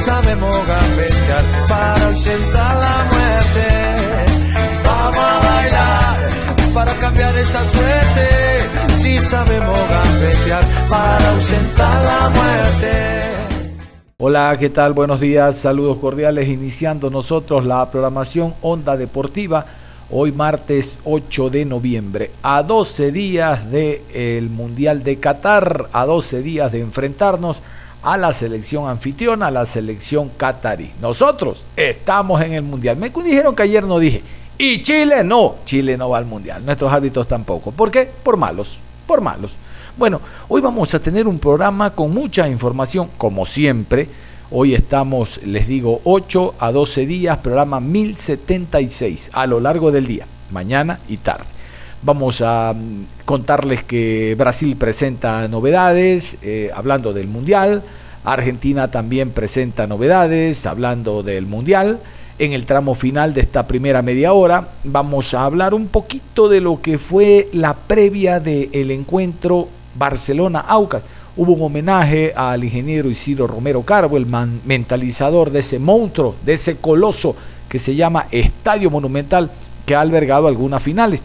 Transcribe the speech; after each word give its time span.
Sabemos 0.00 0.56
gambetear 0.66 1.44
para 1.68 2.06
ausentar 2.06 2.76
la 2.76 3.04
muerte. 3.12 3.66
Vamos 4.84 5.18
a 5.18 5.38
bailar 5.38 6.74
para 6.74 6.94
cambiar 6.94 7.36
esta 7.36 7.60
suerte. 7.70 8.94
Si 8.94 9.18
sabemos 9.18 9.78
gambetear 9.88 10.64
para 10.88 11.30
ausentar 11.30 12.04
la 12.04 12.28
muerte. 12.30 12.90
Hola, 14.18 14.56
¿qué 14.58 14.70
tal? 14.70 14.92
Buenos 14.94 15.20
días, 15.20 15.56
saludos 15.58 15.98
cordiales. 15.98 16.48
Iniciando 16.48 17.10
nosotros 17.10 17.66
la 17.66 17.90
programación 17.90 18.54
Onda 18.62 18.96
Deportiva. 18.96 19.66
Hoy 20.12 20.32
martes 20.32 20.98
8 21.04 21.50
de 21.50 21.64
noviembre, 21.64 22.32
a 22.42 22.64
12 22.64 23.12
días 23.12 23.70
del 23.70 24.50
Mundial 24.50 25.04
de 25.04 25.20
Qatar, 25.20 25.88
a 25.92 26.04
12 26.04 26.42
días 26.42 26.72
de 26.72 26.80
enfrentarnos 26.80 27.60
a 28.02 28.16
la 28.16 28.32
selección 28.32 28.88
anfitriona, 28.88 29.48
a 29.48 29.50
la 29.50 29.66
selección 29.66 30.30
catarí. 30.36 30.92
Nosotros 31.00 31.64
estamos 31.76 32.40
en 32.42 32.54
el 32.54 32.62
Mundial. 32.62 32.96
Me 32.96 33.10
dijeron 33.10 33.54
que 33.54 33.62
ayer 33.62 33.84
no 33.84 33.98
dije. 33.98 34.22
Y 34.58 34.82
Chile 34.82 35.24
no, 35.24 35.56
Chile 35.64 35.96
no 35.96 36.10
va 36.10 36.18
al 36.18 36.26
Mundial. 36.26 36.64
Nuestros 36.64 36.92
hábitos 36.92 37.26
tampoco. 37.26 37.70
¿Por 37.72 37.90
qué? 37.90 38.10
Por 38.22 38.36
malos, 38.36 38.78
por 39.06 39.20
malos. 39.20 39.56
Bueno, 39.96 40.20
hoy 40.48 40.60
vamos 40.60 40.94
a 40.94 40.98
tener 40.98 41.26
un 41.26 41.38
programa 41.38 41.90
con 41.90 42.12
mucha 42.12 42.48
información, 42.48 43.10
como 43.16 43.44
siempre. 43.44 44.08
Hoy 44.50 44.74
estamos, 44.74 45.40
les 45.44 45.66
digo, 45.66 46.00
8 46.04 46.54
a 46.58 46.72
12 46.72 47.06
días, 47.06 47.38
programa 47.38 47.80
1076 47.80 49.30
a 49.32 49.46
lo 49.46 49.60
largo 49.60 49.92
del 49.92 50.06
día, 50.06 50.26
mañana 50.50 51.00
y 51.08 51.18
tarde. 51.18 51.44
Vamos 52.02 52.40
a 52.40 52.72
mm, 52.72 53.26
contarles 53.26 53.84
que 53.84 54.34
Brasil 54.38 54.74
presenta 54.76 55.46
novedades, 55.48 56.38
eh, 56.40 56.70
hablando 56.74 57.12
del 57.12 57.26
Mundial. 57.26 57.82
Argentina 58.24 58.90
también 58.90 59.32
presenta 59.32 59.86
novedades, 59.86 60.64
hablando 60.64 61.22
del 61.22 61.44
Mundial. 61.44 62.00
En 62.38 62.54
el 62.54 62.64
tramo 62.64 62.94
final 62.94 63.34
de 63.34 63.42
esta 63.42 63.66
primera 63.66 64.00
media 64.00 64.32
hora 64.32 64.68
vamos 64.82 65.34
a 65.34 65.44
hablar 65.44 65.74
un 65.74 65.88
poquito 65.88 66.48
de 66.48 66.62
lo 66.62 66.80
que 66.80 66.96
fue 66.96 67.50
la 67.52 67.74
previa 67.74 68.40
del 68.40 68.90
encuentro 68.92 69.68
Barcelona-Aucas. 69.94 71.02
Hubo 71.36 71.52
un 71.52 71.62
homenaje 71.62 72.32
al 72.34 72.64
ingeniero 72.64 73.10
Isidro 73.10 73.46
Romero 73.46 73.82
Carbo, 73.82 74.16
el 74.16 74.26
mentalizador 74.64 75.50
de 75.50 75.58
ese 75.58 75.78
monstruo, 75.78 76.34
de 76.46 76.54
ese 76.54 76.76
coloso 76.78 77.36
que 77.68 77.78
se 77.78 77.94
llama 77.94 78.26
Estadio 78.30 78.90
Monumental, 78.90 79.50
que 79.84 79.94
ha 79.94 80.00
albergado 80.00 80.48
algunas 80.48 80.82
finales. 80.82 81.20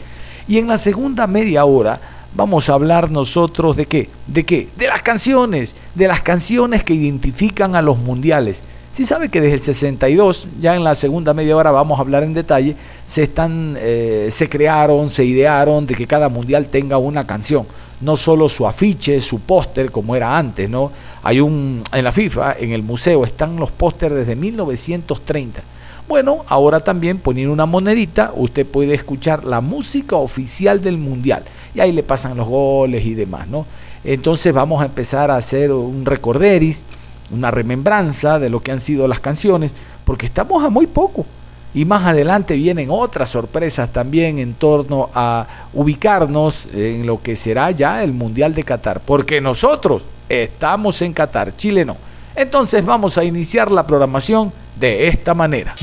Y 0.47 0.59
en 0.59 0.67
la 0.67 0.77
segunda 0.77 1.25
media 1.25 1.65
hora 1.65 1.99
vamos 2.35 2.69
a 2.69 2.73
hablar 2.73 3.09
nosotros 3.09 3.75
de 3.75 3.87
qué, 3.87 4.09
de 4.27 4.45
qué, 4.45 4.69
de 4.75 4.87
las 4.87 5.01
canciones, 5.01 5.73
de 5.95 6.07
las 6.07 6.21
canciones 6.21 6.83
que 6.83 6.93
identifican 6.93 7.75
a 7.75 7.81
los 7.81 7.97
mundiales. 7.97 8.59
Si 8.91 9.05
sabe 9.05 9.29
que 9.29 9.41
desde 9.41 9.55
el 9.55 9.61
62, 9.61 10.47
ya 10.61 10.75
en 10.75 10.83
la 10.83 10.95
segunda 10.95 11.33
media 11.33 11.57
hora 11.57 11.71
vamos 11.71 11.97
a 11.97 12.01
hablar 12.01 12.23
en 12.23 12.33
detalle, 12.33 12.75
se 13.07 13.23
están, 13.23 13.75
eh, 13.79 14.29
se 14.31 14.47
crearon, 14.47 15.09
se 15.09 15.25
idearon 15.25 15.87
de 15.87 15.95
que 15.95 16.05
cada 16.05 16.29
mundial 16.29 16.67
tenga 16.67 16.97
una 16.97 17.25
canción, 17.25 17.65
no 17.99 18.15
solo 18.15 18.47
su 18.47 18.67
afiche, 18.67 19.19
su 19.19 19.39
póster 19.39 19.91
como 19.91 20.15
era 20.15 20.37
antes, 20.37 20.69
¿no? 20.69 20.91
Hay 21.23 21.41
un 21.41 21.83
en 21.91 22.03
la 22.03 22.11
FIFA, 22.11 22.57
en 22.59 22.71
el 22.71 22.83
museo 22.83 23.25
están 23.25 23.57
los 23.57 23.71
pósteres 23.71 24.19
desde 24.19 24.35
1930 24.35 25.74
bueno, 26.07 26.45
ahora 26.47 26.79
también 26.79 27.17
poniendo 27.17 27.51
una 27.51 27.65
monedita, 27.65 28.31
usted 28.35 28.65
puede 28.65 28.93
escuchar 28.93 29.43
la 29.45 29.61
música 29.61 30.15
oficial 30.15 30.81
del 30.81 30.97
Mundial. 30.97 31.43
Y 31.73 31.79
ahí 31.79 31.91
le 31.91 32.03
pasan 32.03 32.37
los 32.37 32.47
goles 32.47 33.05
y 33.05 33.15
demás, 33.15 33.47
¿no? 33.47 33.65
Entonces 34.03 34.53
vamos 34.53 34.81
a 34.81 34.85
empezar 34.85 35.31
a 35.31 35.37
hacer 35.37 35.71
un 35.71 36.05
recorderis, 36.05 36.83
una 37.31 37.49
remembranza 37.49 38.37
de 38.37 38.49
lo 38.49 38.61
que 38.61 38.71
han 38.71 38.81
sido 38.81 39.07
las 39.07 39.19
canciones, 39.19 39.71
porque 40.05 40.27
estamos 40.27 40.63
a 40.63 40.69
muy 40.69 40.85
poco. 40.85 41.25
Y 41.73 41.83
más 41.83 42.05
adelante 42.05 42.55
vienen 42.55 42.89
otras 42.89 43.29
sorpresas 43.29 43.91
también 43.91 44.39
en 44.39 44.53
torno 44.53 45.09
a 45.13 45.45
ubicarnos 45.73 46.69
en 46.73 47.05
lo 47.05 47.21
que 47.21 47.35
será 47.35 47.71
ya 47.71 48.03
el 48.03 48.13
Mundial 48.13 48.53
de 48.53 48.63
Qatar, 48.63 49.01
porque 49.01 49.41
nosotros 49.41 50.03
estamos 50.29 51.01
en 51.01 51.11
Qatar, 51.11 51.57
Chile 51.57 51.83
no. 51.83 51.97
Entonces 52.35 52.85
vamos 52.85 53.17
a 53.17 53.23
iniciar 53.23 53.71
la 53.71 53.85
programación 53.85 54.53
de 54.75 55.07
esta 55.07 55.33
manera. 55.33 55.75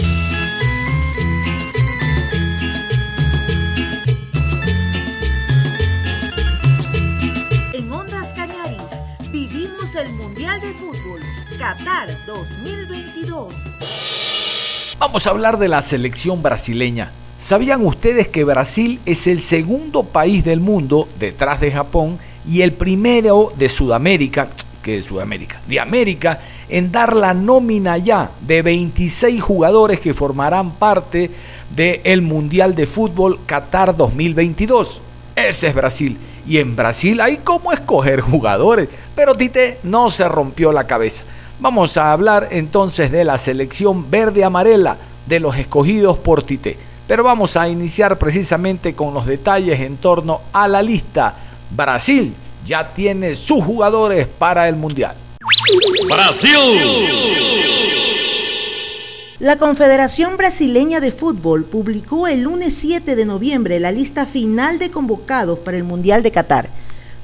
En 7.72 7.92
Ondas 7.92 8.32
Cañaris 8.34 8.80
vivimos 9.30 9.94
el 9.94 10.12
Mundial 10.12 10.60
de 10.60 10.74
Fútbol 10.74 11.20
Qatar 11.58 12.26
2022. 12.26 13.54
Vamos 14.98 15.26
a 15.26 15.30
hablar 15.30 15.58
de 15.58 15.68
la 15.68 15.82
selección 15.82 16.42
brasileña. 16.42 17.10
¿Sabían 17.38 17.84
ustedes 17.84 18.28
que 18.28 18.44
Brasil 18.44 19.00
es 19.04 19.26
el 19.26 19.42
segundo 19.42 20.04
país 20.04 20.44
del 20.44 20.60
mundo, 20.60 21.08
detrás 21.18 21.60
de 21.60 21.72
Japón, 21.72 22.18
y 22.48 22.60
el 22.62 22.72
primero 22.72 23.52
de 23.56 23.68
Sudamérica, 23.68 24.48
que 24.82 24.96
de 24.96 25.02
Sudamérica, 25.02 25.60
de 25.66 25.80
América, 25.80 26.40
en 26.68 26.92
dar 26.92 27.16
la 27.16 27.32
nómina 27.32 27.96
ya 27.98 28.30
de 28.40 28.62
26 28.62 29.40
jugadores 29.40 30.00
que 30.00 30.12
formarán 30.12 30.72
parte 30.72 31.30
del 31.74 32.22
Mundial 32.22 32.74
de 32.74 32.86
Fútbol 32.86 33.40
Qatar 33.46 33.96
2022. 33.96 35.00
Ese 35.34 35.68
es 35.68 35.74
Brasil. 35.74 36.18
Y 36.46 36.58
en 36.58 36.74
Brasil 36.74 37.20
hay 37.20 37.38
cómo 37.38 37.72
escoger 37.72 38.20
jugadores. 38.20 38.88
Pero 39.14 39.34
Tite 39.34 39.78
no 39.84 40.10
se 40.10 40.28
rompió 40.28 40.72
la 40.72 40.86
cabeza. 40.86 41.24
Vamos 41.60 41.96
a 41.96 42.12
hablar 42.12 42.48
entonces 42.50 43.10
de 43.12 43.24
la 43.24 43.38
selección 43.38 44.10
verde-amarela 44.10 44.96
de 45.26 45.40
los 45.40 45.56
escogidos 45.56 46.18
por 46.18 46.42
Tite. 46.42 46.76
Pero 47.06 47.22
vamos 47.22 47.56
a 47.56 47.68
iniciar 47.68 48.18
precisamente 48.18 48.94
con 48.94 49.14
los 49.14 49.26
detalles 49.26 49.80
en 49.80 49.96
torno 49.96 50.40
a 50.52 50.66
la 50.66 50.82
lista. 50.82 51.36
Brasil 51.70 52.34
ya 52.64 52.92
tiene 52.94 53.34
sus 53.34 53.64
jugadores 53.64 54.26
para 54.26 54.68
el 54.68 54.76
Mundial. 54.76 55.16
Brasil. 56.08 56.50
La 59.38 59.56
Confederación 59.56 60.36
Brasileña 60.36 61.00
de 61.00 61.10
Fútbol 61.10 61.64
publicó 61.64 62.28
el 62.28 62.42
lunes 62.42 62.74
7 62.74 63.16
de 63.16 63.24
noviembre 63.24 63.80
la 63.80 63.90
lista 63.90 64.24
final 64.24 64.78
de 64.78 64.90
convocados 64.90 65.58
para 65.58 65.76
el 65.76 65.82
Mundial 65.82 66.22
de 66.22 66.30
Qatar. 66.30 66.68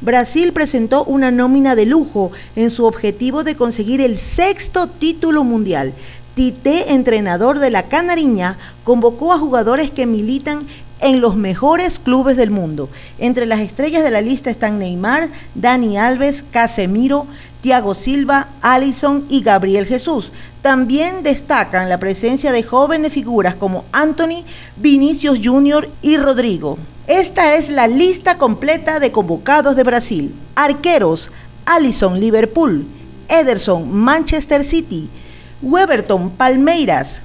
Brasil 0.01 0.53
presentó 0.53 1.05
una 1.05 1.31
nómina 1.31 1.77
de 1.77 1.87
lujo 1.87 2.33
en 2.57 2.71
su 2.71 2.87
objetivo 2.87 3.45
de 3.45 3.57
conseguir 3.57 4.01
el 4.01 4.19
sexto 4.19 4.89
título 4.89 5.45
mundial. 5.45 5.93
Tite, 6.35 6.93
entrenador 6.93 7.59
de 7.59 7.71
la 7.71 7.85
Canariña, 7.85 8.59
convocó 8.85 9.33
a 9.33 9.39
jugadores 9.39 9.91
que 9.91 10.07
militan 10.07 10.67
en 11.01 11.21
los 11.21 11.37
mejores 11.37 11.99
clubes 11.99 12.37
del 12.37 12.51
mundo. 12.51 12.89
Entre 13.19 13.47
las 13.47 13.61
estrellas 13.61 14.03
de 14.03 14.11
la 14.11 14.21
lista 14.21 14.51
están 14.51 14.79
Neymar, 14.79 15.29
Dani 15.55 15.99
Alves, 15.99 16.45
Casemiro, 16.51 17.27
Thiago 17.61 17.95
Silva, 17.95 18.49
Allison 18.63 19.25
y 19.29 19.43
Gabriel 19.43 19.87
Jesús. 19.87 20.33
También 20.63 21.23
destacan 21.23 21.89
la 21.89 21.99
presencia 21.99 22.53
de 22.53 22.63
jóvenes 22.63 23.13
figuras 23.13 23.55
como 23.55 23.85
Anthony, 23.93 24.45
Vinicius 24.77 25.41
Jr. 25.43 25.89
y 26.03 26.17
Rodrigo. 26.17 26.79
Esta 27.07 27.55
es 27.55 27.71
la 27.71 27.89
lista 27.89 28.37
completa 28.37 29.01
de 29.01 29.13
convocados 29.13 29.77
de 29.77 29.83
Brasil. 29.83 30.35
Arqueros, 30.55 31.31
Allison 31.65 32.21
Liverpool, 32.21 32.87
Ederson 33.29 33.93
Manchester 33.93 34.65
City, 34.65 35.09
Weberton 35.63 36.31
Palmeiras. 36.31 37.23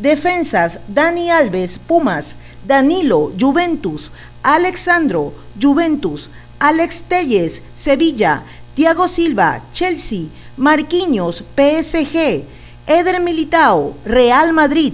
Defensas, 0.00 0.78
Dani 0.86 1.30
Alves 1.30 1.78
Pumas, 1.78 2.36
Danilo 2.68 3.32
Juventus, 3.40 4.10
Alexandro 4.42 5.32
Juventus, 5.58 6.28
Alex 6.60 7.02
Telles 7.08 7.62
Sevilla, 7.74 8.42
Thiago 8.76 9.08
Silva, 9.08 9.62
Chelsea, 9.72 10.28
Marquinhos, 10.58 11.42
PSG, 11.56 12.44
Eder 12.86 13.20
Militao, 13.20 13.94
Real 14.04 14.52
Madrid, 14.52 14.92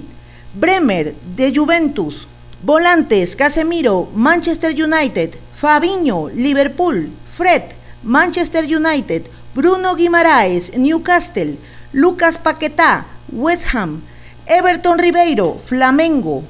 Bremer 0.55 1.17
de 1.35 1.53
Juventus. 1.53 2.29
Volantes, 2.63 3.35
Casemiro, 3.35 4.09
Manchester 4.15 4.71
United. 4.71 5.35
Fabiño, 5.61 6.31
Liverpool. 6.33 7.11
Fred, 7.37 7.75
Manchester 8.05 8.65
United. 8.65 9.25
Bruno 9.53 9.97
Guimaraes, 9.97 10.71
Newcastle. 10.77 11.59
Lucas 11.93 12.39
Paquetá, 12.39 13.05
West 13.33 13.67
Ham. 13.75 14.01
Everton 14.47 14.99
Ribeiro, 14.99 15.59
Flamengo. 15.59 16.45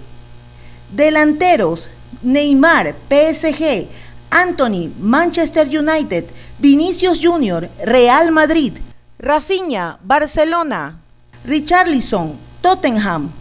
Delanteros, 0.94 1.88
Neymar, 2.22 2.94
PSG. 3.08 3.88
Anthony, 4.30 4.92
Manchester 5.00 5.66
United. 5.66 6.26
Vinicius 6.60 7.18
Jr., 7.20 7.68
Real 7.84 8.30
Madrid. 8.30 8.74
Rafinha, 9.18 9.98
Barcelona. 10.04 10.96
Richarlison, 11.44 12.38
Tottenham. 12.62 13.32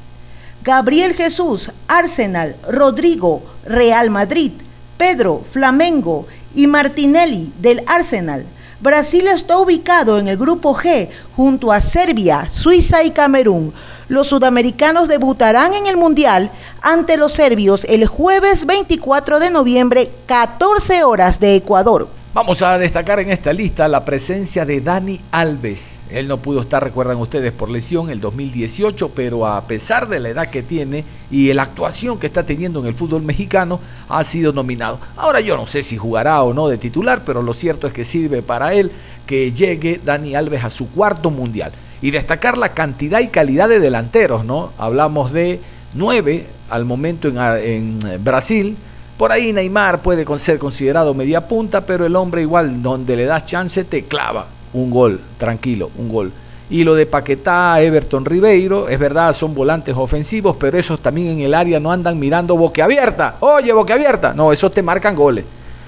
Gabriel 0.63 1.13
Jesús, 1.13 1.69
Arsenal. 1.87 2.55
Rodrigo, 2.67 3.43
Real 3.65 4.09
Madrid. 4.09 4.53
Pedro, 4.97 5.43
Flamengo. 5.47 6.25
Y 6.55 6.65
Martinelli, 6.65 7.53
del 7.59 7.83
Arsenal. 7.85 8.47
Brasil 8.83 9.27
está 9.27 9.59
ubicado 9.59 10.17
en 10.19 10.27
el 10.27 10.37
grupo 10.37 10.75
G 10.75 11.07
junto 11.35 11.71
a 11.71 11.79
Serbia, 11.81 12.49
Suiza 12.49 13.03
y 13.03 13.11
Camerún. 13.11 13.73
Los 14.13 14.27
sudamericanos 14.27 15.07
debutarán 15.07 15.73
en 15.73 15.87
el 15.87 15.97
Mundial 15.97 16.51
ante 16.83 17.17
los 17.17 17.33
serbios 17.33 17.83
el 17.85 18.05
jueves 18.05 18.67
24 18.67 19.39
de 19.39 19.49
noviembre, 19.49 20.11
14 20.27 21.03
horas 21.03 21.39
de 21.39 21.55
Ecuador. 21.55 22.07
Vamos 22.35 22.61
a 22.61 22.77
destacar 22.77 23.19
en 23.21 23.31
esta 23.31 23.51
lista 23.51 23.87
la 23.87 24.05
presencia 24.05 24.65
de 24.65 24.81
Dani 24.81 25.19
Alves. 25.31 26.01
Él 26.11 26.27
no 26.27 26.37
pudo 26.37 26.61
estar, 26.61 26.83
recuerdan 26.83 27.17
ustedes, 27.17 27.51
por 27.53 27.71
lesión 27.71 28.11
el 28.11 28.19
2018, 28.19 29.09
pero 29.15 29.47
a 29.47 29.65
pesar 29.65 30.07
de 30.07 30.19
la 30.19 30.29
edad 30.29 30.47
que 30.51 30.61
tiene 30.61 31.03
y 31.31 31.51
la 31.51 31.63
actuación 31.63 32.19
que 32.19 32.27
está 32.27 32.43
teniendo 32.43 32.81
en 32.81 32.85
el 32.85 32.93
fútbol 32.93 33.23
mexicano, 33.23 33.79
ha 34.09 34.23
sido 34.23 34.53
nominado. 34.53 34.99
Ahora 35.17 35.39
yo 35.39 35.57
no 35.57 35.65
sé 35.65 35.81
si 35.81 35.97
jugará 35.97 36.43
o 36.43 36.53
no 36.53 36.67
de 36.67 36.77
titular, 36.77 37.23
pero 37.25 37.41
lo 37.41 37.55
cierto 37.55 37.87
es 37.87 37.93
que 37.93 38.03
sirve 38.03 38.43
para 38.43 38.75
él 38.75 38.91
que 39.25 39.51
llegue 39.51 39.99
Dani 40.05 40.35
Alves 40.35 40.63
a 40.63 40.69
su 40.69 40.91
cuarto 40.91 41.31
mundial. 41.31 41.71
Y 42.03 42.11
destacar 42.11 42.57
la 42.57 42.73
cantidad 42.73 43.21
y 43.21 43.29
calidad 43.29 43.69
de 43.69 43.79
delanteros, 43.79 44.43
¿no? 44.43 44.71
Hablamos 44.77 45.31
de 45.31 45.61
nueve 45.93 46.45
al 46.69 46.83
momento 46.83 47.29
en, 47.29 47.37
en 47.37 48.21
Brasil. 48.21 48.75
Por 49.17 49.31
ahí 49.31 49.53
Neymar 49.53 50.01
puede 50.01 50.25
ser 50.37 50.59
considerado 50.59 51.13
media 51.13 51.47
punta, 51.47 51.85
pero 51.85 52.05
el 52.05 52.17
hombre 52.17 52.41
igual 52.41 52.81
donde 52.81 53.15
le 53.15 53.23
das 53.23 53.45
chance 53.45 53.85
te 53.85 54.03
clava 54.03 54.47
un 54.73 54.89
gol, 54.89 55.21
tranquilo, 55.37 55.91
un 55.97 56.09
gol. 56.09 56.33
Y 56.69 56.83
lo 56.83 56.93
de 56.93 57.05
Paquetá, 57.05 57.79
Everton 57.79 58.25
Ribeiro, 58.25 58.89
es 58.89 58.99
verdad, 58.99 59.31
son 59.31 59.55
volantes 59.55 59.95
ofensivos, 59.95 60.57
pero 60.59 60.77
esos 60.77 60.99
también 60.99 61.27
en 61.27 61.39
el 61.39 61.53
área 61.53 61.79
no 61.79 61.89
andan 61.89 62.19
mirando 62.19 62.57
boquiabierta. 62.57 63.37
Oye, 63.39 63.71
boquiabierta. 63.71 64.33
No, 64.33 64.51
esos 64.51 64.71
te 64.71 64.83
marcan 64.83 65.15
goles. 65.15 65.45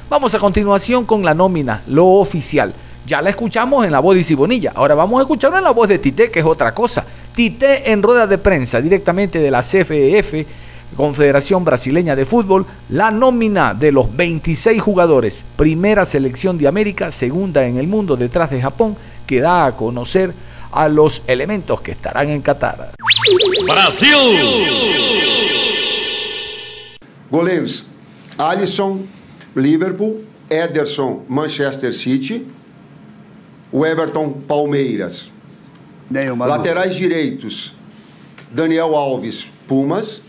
Vamos 0.10 0.34
a 0.34 0.40
continuación 0.40 1.06
con 1.06 1.26
la 1.26 1.34
nómina, 1.34 1.84
lo 1.88 2.06
oficial. 2.06 2.74
Ya 3.06 3.22
la 3.22 3.30
escuchamos 3.30 3.86
en 3.86 3.92
la 3.92 4.00
voz 4.00 4.16
de 4.16 4.24
Sibonilla. 4.24 4.72
Ahora 4.76 4.96
vamos 4.96 5.20
a 5.20 5.22
escucharla 5.22 5.60
en 5.60 5.64
la 5.64 5.72
voz 5.72 5.88
de 5.88 6.00
Tite, 6.00 6.32
que 6.32 6.40
es 6.40 6.46
otra 6.46 6.74
cosa. 6.74 7.06
Tite 7.36 7.92
en 7.92 8.02
rueda 8.02 8.26
de 8.26 8.38
prensa 8.38 8.82
directamente 8.82 9.40
de 9.40 9.52
la 9.52 9.62
CFF 9.62 10.34
Confederación 10.96 11.66
Brasileña 11.66 12.16
de 12.16 12.26
Fútbol, 12.26 12.66
la 12.90 13.12
nómina 13.12 13.74
de 13.74 13.92
los 13.92 14.16
26 14.16 14.82
jugadores, 14.82 15.44
primera 15.58 16.06
selección 16.06 16.58
de 16.58 16.70
América, 16.70 17.12
segunda 17.12 17.66
en 17.66 17.78
el 17.78 17.88
mundo 17.88 18.16
detrás 18.16 18.50
de 18.50 18.62
Japón, 18.62 18.96
que 19.28 19.42
da 19.42 19.66
a 19.66 19.76
conocer 19.76 20.34
a 20.72 20.88
los 20.88 21.22
elementos 21.28 21.82
que 21.82 21.92
estarán 21.92 22.30
en 22.30 22.42
Qatar. 22.42 22.92
Brasil. 23.68 24.10
Goleiros: 27.30 27.88
Alisson, 28.38 29.06
Liverpool, 29.54 30.26
Ederson, 30.50 31.24
Manchester 31.28 31.94
City, 31.94 32.46
Everton, 33.84 34.32
Palmeiras. 34.48 35.32
Laterais 36.38 36.96
direitos: 36.96 37.74
Daniel 38.52 38.96
Alves, 38.96 39.48
Pumas, 39.68 40.22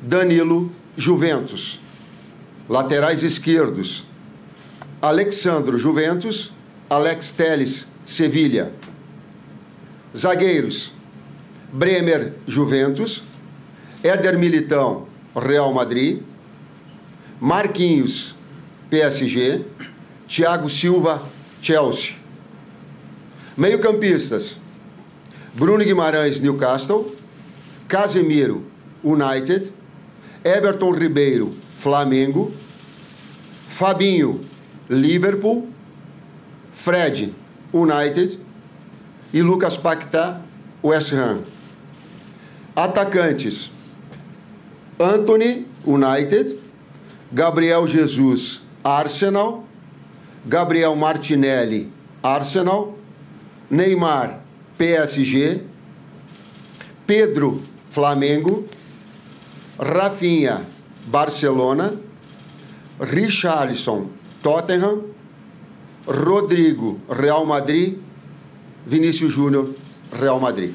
Danilo, 0.00 0.72
Juventus. 0.96 1.78
Laterais 2.68 3.22
esquerdos: 3.22 4.04
Alexandro, 5.02 5.78
Juventus, 5.78 6.52
Alex 6.88 7.32
Teles, 7.32 7.88
Sevilha. 8.04 8.72
Zagueiros: 10.16 10.92
Bremer, 11.70 12.32
Juventus, 12.46 13.24
Éder 14.02 14.38
Militão, 14.38 15.06
Real 15.36 15.72
Madrid, 15.72 16.22
Marquinhos, 17.40 18.34
PSG, 18.88 19.64
Thiago 20.26 20.70
Silva, 20.70 21.22
Chelsea. 21.60 22.23
Meio-campistas: 23.56 24.56
Bruno 25.54 25.84
Guimarães, 25.84 26.40
Newcastle, 26.40 27.14
Casemiro, 27.88 28.64
United, 29.02 29.72
Everton 30.44 30.92
Ribeiro, 30.92 31.54
Flamengo, 31.76 32.52
Fabinho, 33.68 34.44
Liverpool, 34.88 35.68
Fred, 36.72 37.34
United. 37.72 38.44
E 39.32 39.42
Lucas 39.42 39.76
Paquetá, 39.76 40.40
West 40.80 41.12
Ham. 41.12 41.42
Atacantes: 42.76 43.68
Anthony, 44.96 45.66
United, 45.84 46.56
Gabriel 47.32 47.84
Jesus, 47.88 48.60
Arsenal, 48.84 49.64
Gabriel 50.48 50.94
Martinelli, 50.94 51.90
Arsenal, 52.22 52.96
Neymar, 53.74 54.40
PSG, 54.78 55.60
Pedro, 57.06 57.60
Flamengo, 57.90 58.64
Rafinha, 59.78 60.62
Barcelona, 61.10 61.92
Richarlison, 63.00 64.10
Tottenham, 64.42 65.02
Rodrigo, 66.06 66.98
Real 67.08 67.44
Madrid, 67.44 67.96
Vinicius 68.86 69.34
Júnior, 69.34 69.74
Real 70.12 70.40
Madrid. 70.40 70.70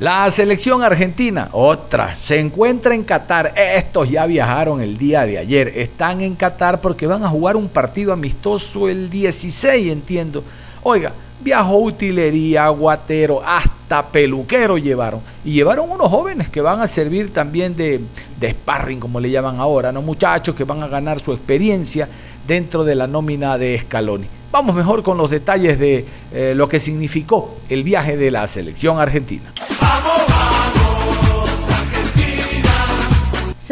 La 0.00 0.28
selección 0.30 0.82
argentina, 0.82 1.48
otra, 1.52 2.16
se 2.16 2.40
encuentra 2.40 2.94
en 2.94 3.04
Qatar. 3.04 3.54
Estos 3.56 4.10
ya 4.10 4.26
viajaron 4.26 4.80
el 4.80 4.98
día 4.98 5.24
de 5.24 5.38
ayer. 5.38 5.68
Están 5.68 6.20
en 6.20 6.34
Qatar 6.34 6.80
porque 6.80 7.06
van 7.06 7.22
a 7.24 7.28
jugar 7.28 7.56
un 7.56 7.68
partido 7.68 8.12
amistoso 8.12 8.88
el 8.88 9.08
16, 9.08 9.92
entiendo. 9.92 10.42
Oiga, 10.82 11.12
viajó 11.40 11.78
utilería, 11.78 12.64
aguatero, 12.64 13.42
hasta 13.44 14.06
peluquero 14.06 14.78
llevaron. 14.78 15.20
Y 15.44 15.52
llevaron 15.52 15.90
unos 15.90 16.08
jóvenes 16.10 16.48
que 16.48 16.60
van 16.60 16.80
a 16.80 16.88
servir 16.88 17.32
también 17.32 17.76
de, 17.76 18.00
de 18.38 18.50
sparring, 18.50 19.00
como 19.00 19.20
le 19.20 19.30
llaman 19.30 19.60
ahora, 19.60 19.92
¿no? 19.92 20.02
Muchachos 20.02 20.54
que 20.54 20.64
van 20.64 20.82
a 20.82 20.88
ganar 20.88 21.20
su 21.20 21.32
experiencia 21.32 22.08
dentro 22.46 22.84
de 22.84 22.94
la 22.94 23.06
nómina 23.06 23.58
de 23.58 23.78
Scaloni. 23.78 24.26
Vamos 24.50 24.76
mejor 24.76 25.02
con 25.02 25.18
los 25.18 25.30
detalles 25.30 25.78
de 25.80 26.04
eh, 26.32 26.52
lo 26.54 26.68
que 26.68 26.78
significó 26.78 27.56
el 27.68 27.82
viaje 27.82 28.16
de 28.16 28.30
la 28.30 28.46
selección 28.46 29.00
argentina. 29.00 29.52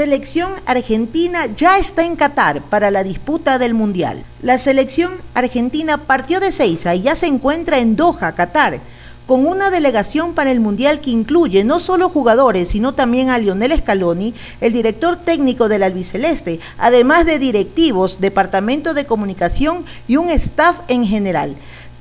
Selección 0.03 0.55
argentina 0.67 1.47
ya 1.47 1.79
está 1.79 2.05
en 2.05 2.17
Qatar 2.17 2.61
para 2.63 2.91
la 2.91 3.05
disputa 3.05 3.61
del 3.61 3.73
Mundial. 3.73 4.25
La 4.43 4.59
selección 4.59 5.13
argentina 5.33 5.97
partió 5.97 6.41
de 6.41 6.51
Seiza 6.51 6.97
y 6.97 7.03
ya 7.03 7.15
se 7.15 7.29
encuentra 7.29 7.79
en 7.79 7.95
Doha, 7.95 8.33
Qatar, 8.33 8.81
con 9.29 9.47
una 9.47 9.71
delegación 9.71 10.35
para 10.35 10.51
el 10.51 10.59
Mundial 10.59 11.01
que 11.01 11.11
incluye 11.11 11.63
no 11.63 11.79
solo 11.79 12.09
jugadores, 12.09 12.71
sino 12.71 12.95
también 12.95 13.31
a 13.31 13.39
Lionel 13.39 13.79
Scaloni, 13.79 14.35
el 14.61 14.73
director 14.73 15.15
técnico 15.15 15.69
del 15.69 15.85
albiceleste, 15.85 16.59
además 16.79 17.25
de 17.25 17.39
directivos, 17.39 18.21
departamento 18.21 18.95
de 18.95 19.07
comunicación 19.07 19.85
y 20.09 20.17
un 20.17 20.31
staff 20.31 20.81
en 20.89 21.07
general. 21.07 21.55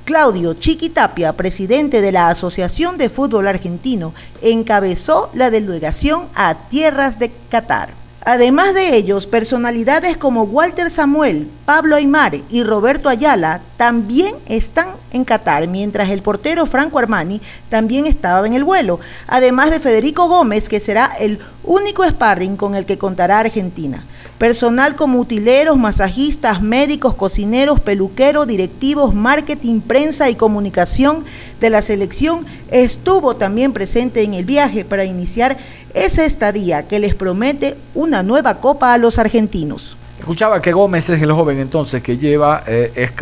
Claudio 0.04 0.54
Chiquitapia, 0.54 1.32
presidente 1.34 2.00
de 2.00 2.10
la 2.10 2.28
Asociación 2.28 2.98
de 2.98 3.08
Fútbol 3.08 3.46
Argentino, 3.46 4.12
encabezó 4.42 5.30
la 5.32 5.48
delegación 5.50 6.26
a 6.34 6.54
tierras 6.68 7.20
de 7.20 7.30
Qatar. 7.48 7.90
Además 8.24 8.74
de 8.74 8.96
ellos, 8.96 9.26
personalidades 9.26 10.16
como 10.16 10.42
Walter 10.42 10.90
Samuel, 10.90 11.48
Pablo 11.64 11.96
Aymar 11.96 12.36
y 12.50 12.62
Roberto 12.64 13.08
Ayala 13.08 13.62
también 13.76 14.34
están 14.46 14.88
en 15.12 15.24
Qatar, 15.24 15.66
mientras 15.68 16.10
el 16.10 16.22
portero 16.22 16.66
Franco 16.66 16.98
Armani 16.98 17.40
también 17.68 18.06
estaba 18.06 18.46
en 18.46 18.54
el 18.54 18.64
vuelo, 18.64 18.98
además 19.26 19.70
de 19.70 19.80
Federico 19.80 20.28
Gómez, 20.28 20.68
que 20.68 20.80
será 20.80 21.06
el 21.18 21.38
único 21.64 22.04
sparring 22.04 22.56
con 22.56 22.74
el 22.74 22.86
que 22.86 22.98
contará 22.98 23.40
Argentina. 23.40 24.04
Personal 24.42 24.96
como 24.96 25.20
utileros, 25.20 25.76
masajistas, 25.76 26.60
médicos, 26.60 27.14
cocineros, 27.14 27.78
peluqueros, 27.78 28.44
directivos, 28.48 29.14
marketing, 29.14 29.78
prensa 29.80 30.30
y 30.30 30.34
comunicación 30.34 31.24
de 31.60 31.70
la 31.70 31.80
selección 31.80 32.44
estuvo 32.68 33.36
también 33.36 33.72
presente 33.72 34.22
en 34.22 34.34
el 34.34 34.44
viaje 34.44 34.84
para 34.84 35.04
iniciar 35.04 35.58
esa 35.94 36.24
estadía 36.24 36.88
que 36.88 36.98
les 36.98 37.14
promete 37.14 37.76
una 37.94 38.24
nueva 38.24 38.58
copa 38.58 38.92
a 38.92 38.98
los 38.98 39.20
argentinos. 39.20 39.96
Escuchaba 40.18 40.60
que 40.60 40.72
Gómez 40.72 41.08
es 41.08 41.22
el 41.22 41.30
joven 41.30 41.60
entonces 41.60 42.02
que 42.02 42.18
lleva 42.18 42.64
eh. 42.66 43.12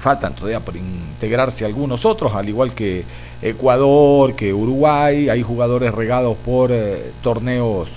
Faltan 0.00 0.34
todavía 0.34 0.60
por 0.60 0.74
integrarse 0.74 1.66
algunos 1.66 2.06
otros, 2.06 2.34
al 2.34 2.48
igual 2.48 2.72
que 2.72 3.04
Ecuador, 3.42 4.34
que 4.34 4.54
Uruguay. 4.54 5.28
Hay 5.28 5.42
jugadores 5.42 5.92
regados 5.92 6.34
por 6.38 6.72
eh, 6.72 7.12
torneos 7.22 7.90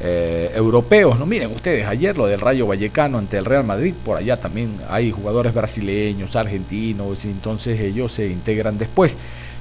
eh, 0.00 0.52
europeos. 0.54 1.18
No 1.18 1.26
miren 1.26 1.54
ustedes, 1.54 1.86
ayer 1.86 2.16
lo 2.16 2.26
del 2.26 2.40
Rayo 2.40 2.66
Vallecano 2.66 3.18
ante 3.18 3.38
el 3.38 3.44
Real 3.44 3.64
Madrid, 3.64 3.94
por 4.04 4.18
allá 4.18 4.36
también 4.36 4.76
hay 4.90 5.10
jugadores 5.10 5.54
brasileños, 5.54 6.36
argentinos, 6.36 7.24
y 7.24 7.28
entonces 7.28 7.80
ellos 7.80 8.12
se 8.12 8.28
integran 8.28 8.78
después. 8.78 9.16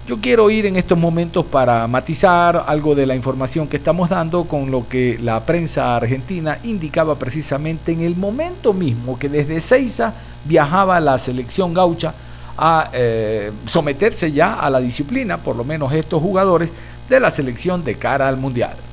Yo 0.08 0.20
quiero 0.22 0.52
ir 0.52 0.68
en 0.68 0.76
estos 0.76 1.00
momentos 1.00 1.46
para 1.46 1.88
matizar 1.88 2.66
algo 2.68 2.94
de 2.94 3.08
la 3.08 3.16
información 3.16 3.68
que 3.68 3.78
estamos 3.78 4.08
dando 4.08 4.44
con 4.44 4.70
lo 4.70 4.88
que 4.88 5.18
la 5.20 5.44
prensa 5.44 5.96
argentina 5.96 6.60
indicaba 6.64 7.16
precisamente 7.16 7.92
en 7.92 8.02
el 8.02 8.16
momento 8.16 8.72
mismo 8.72 9.18
que 9.18 9.30
desde 9.30 9.60
Ceiza 9.62 10.14
viajaba 10.44 11.00
la 11.00 11.18
selección 11.18 11.74
gaucha 11.74 12.14
a 12.56 12.92
eh, 12.94 13.52
someterse 13.66 14.32
ya 14.32 14.54
a 14.54 14.70
la 14.70 14.80
disciplina, 14.80 15.38
por 15.38 15.56
lo 15.56 15.64
menos 15.64 15.92
estos 15.92 16.22
jugadores, 16.22 16.72
de 17.10 17.20
la 17.20 17.32
selección 17.32 17.84
de 17.84 17.96
cara 17.96 18.28
al 18.28 18.38
Mundial. 18.38 18.85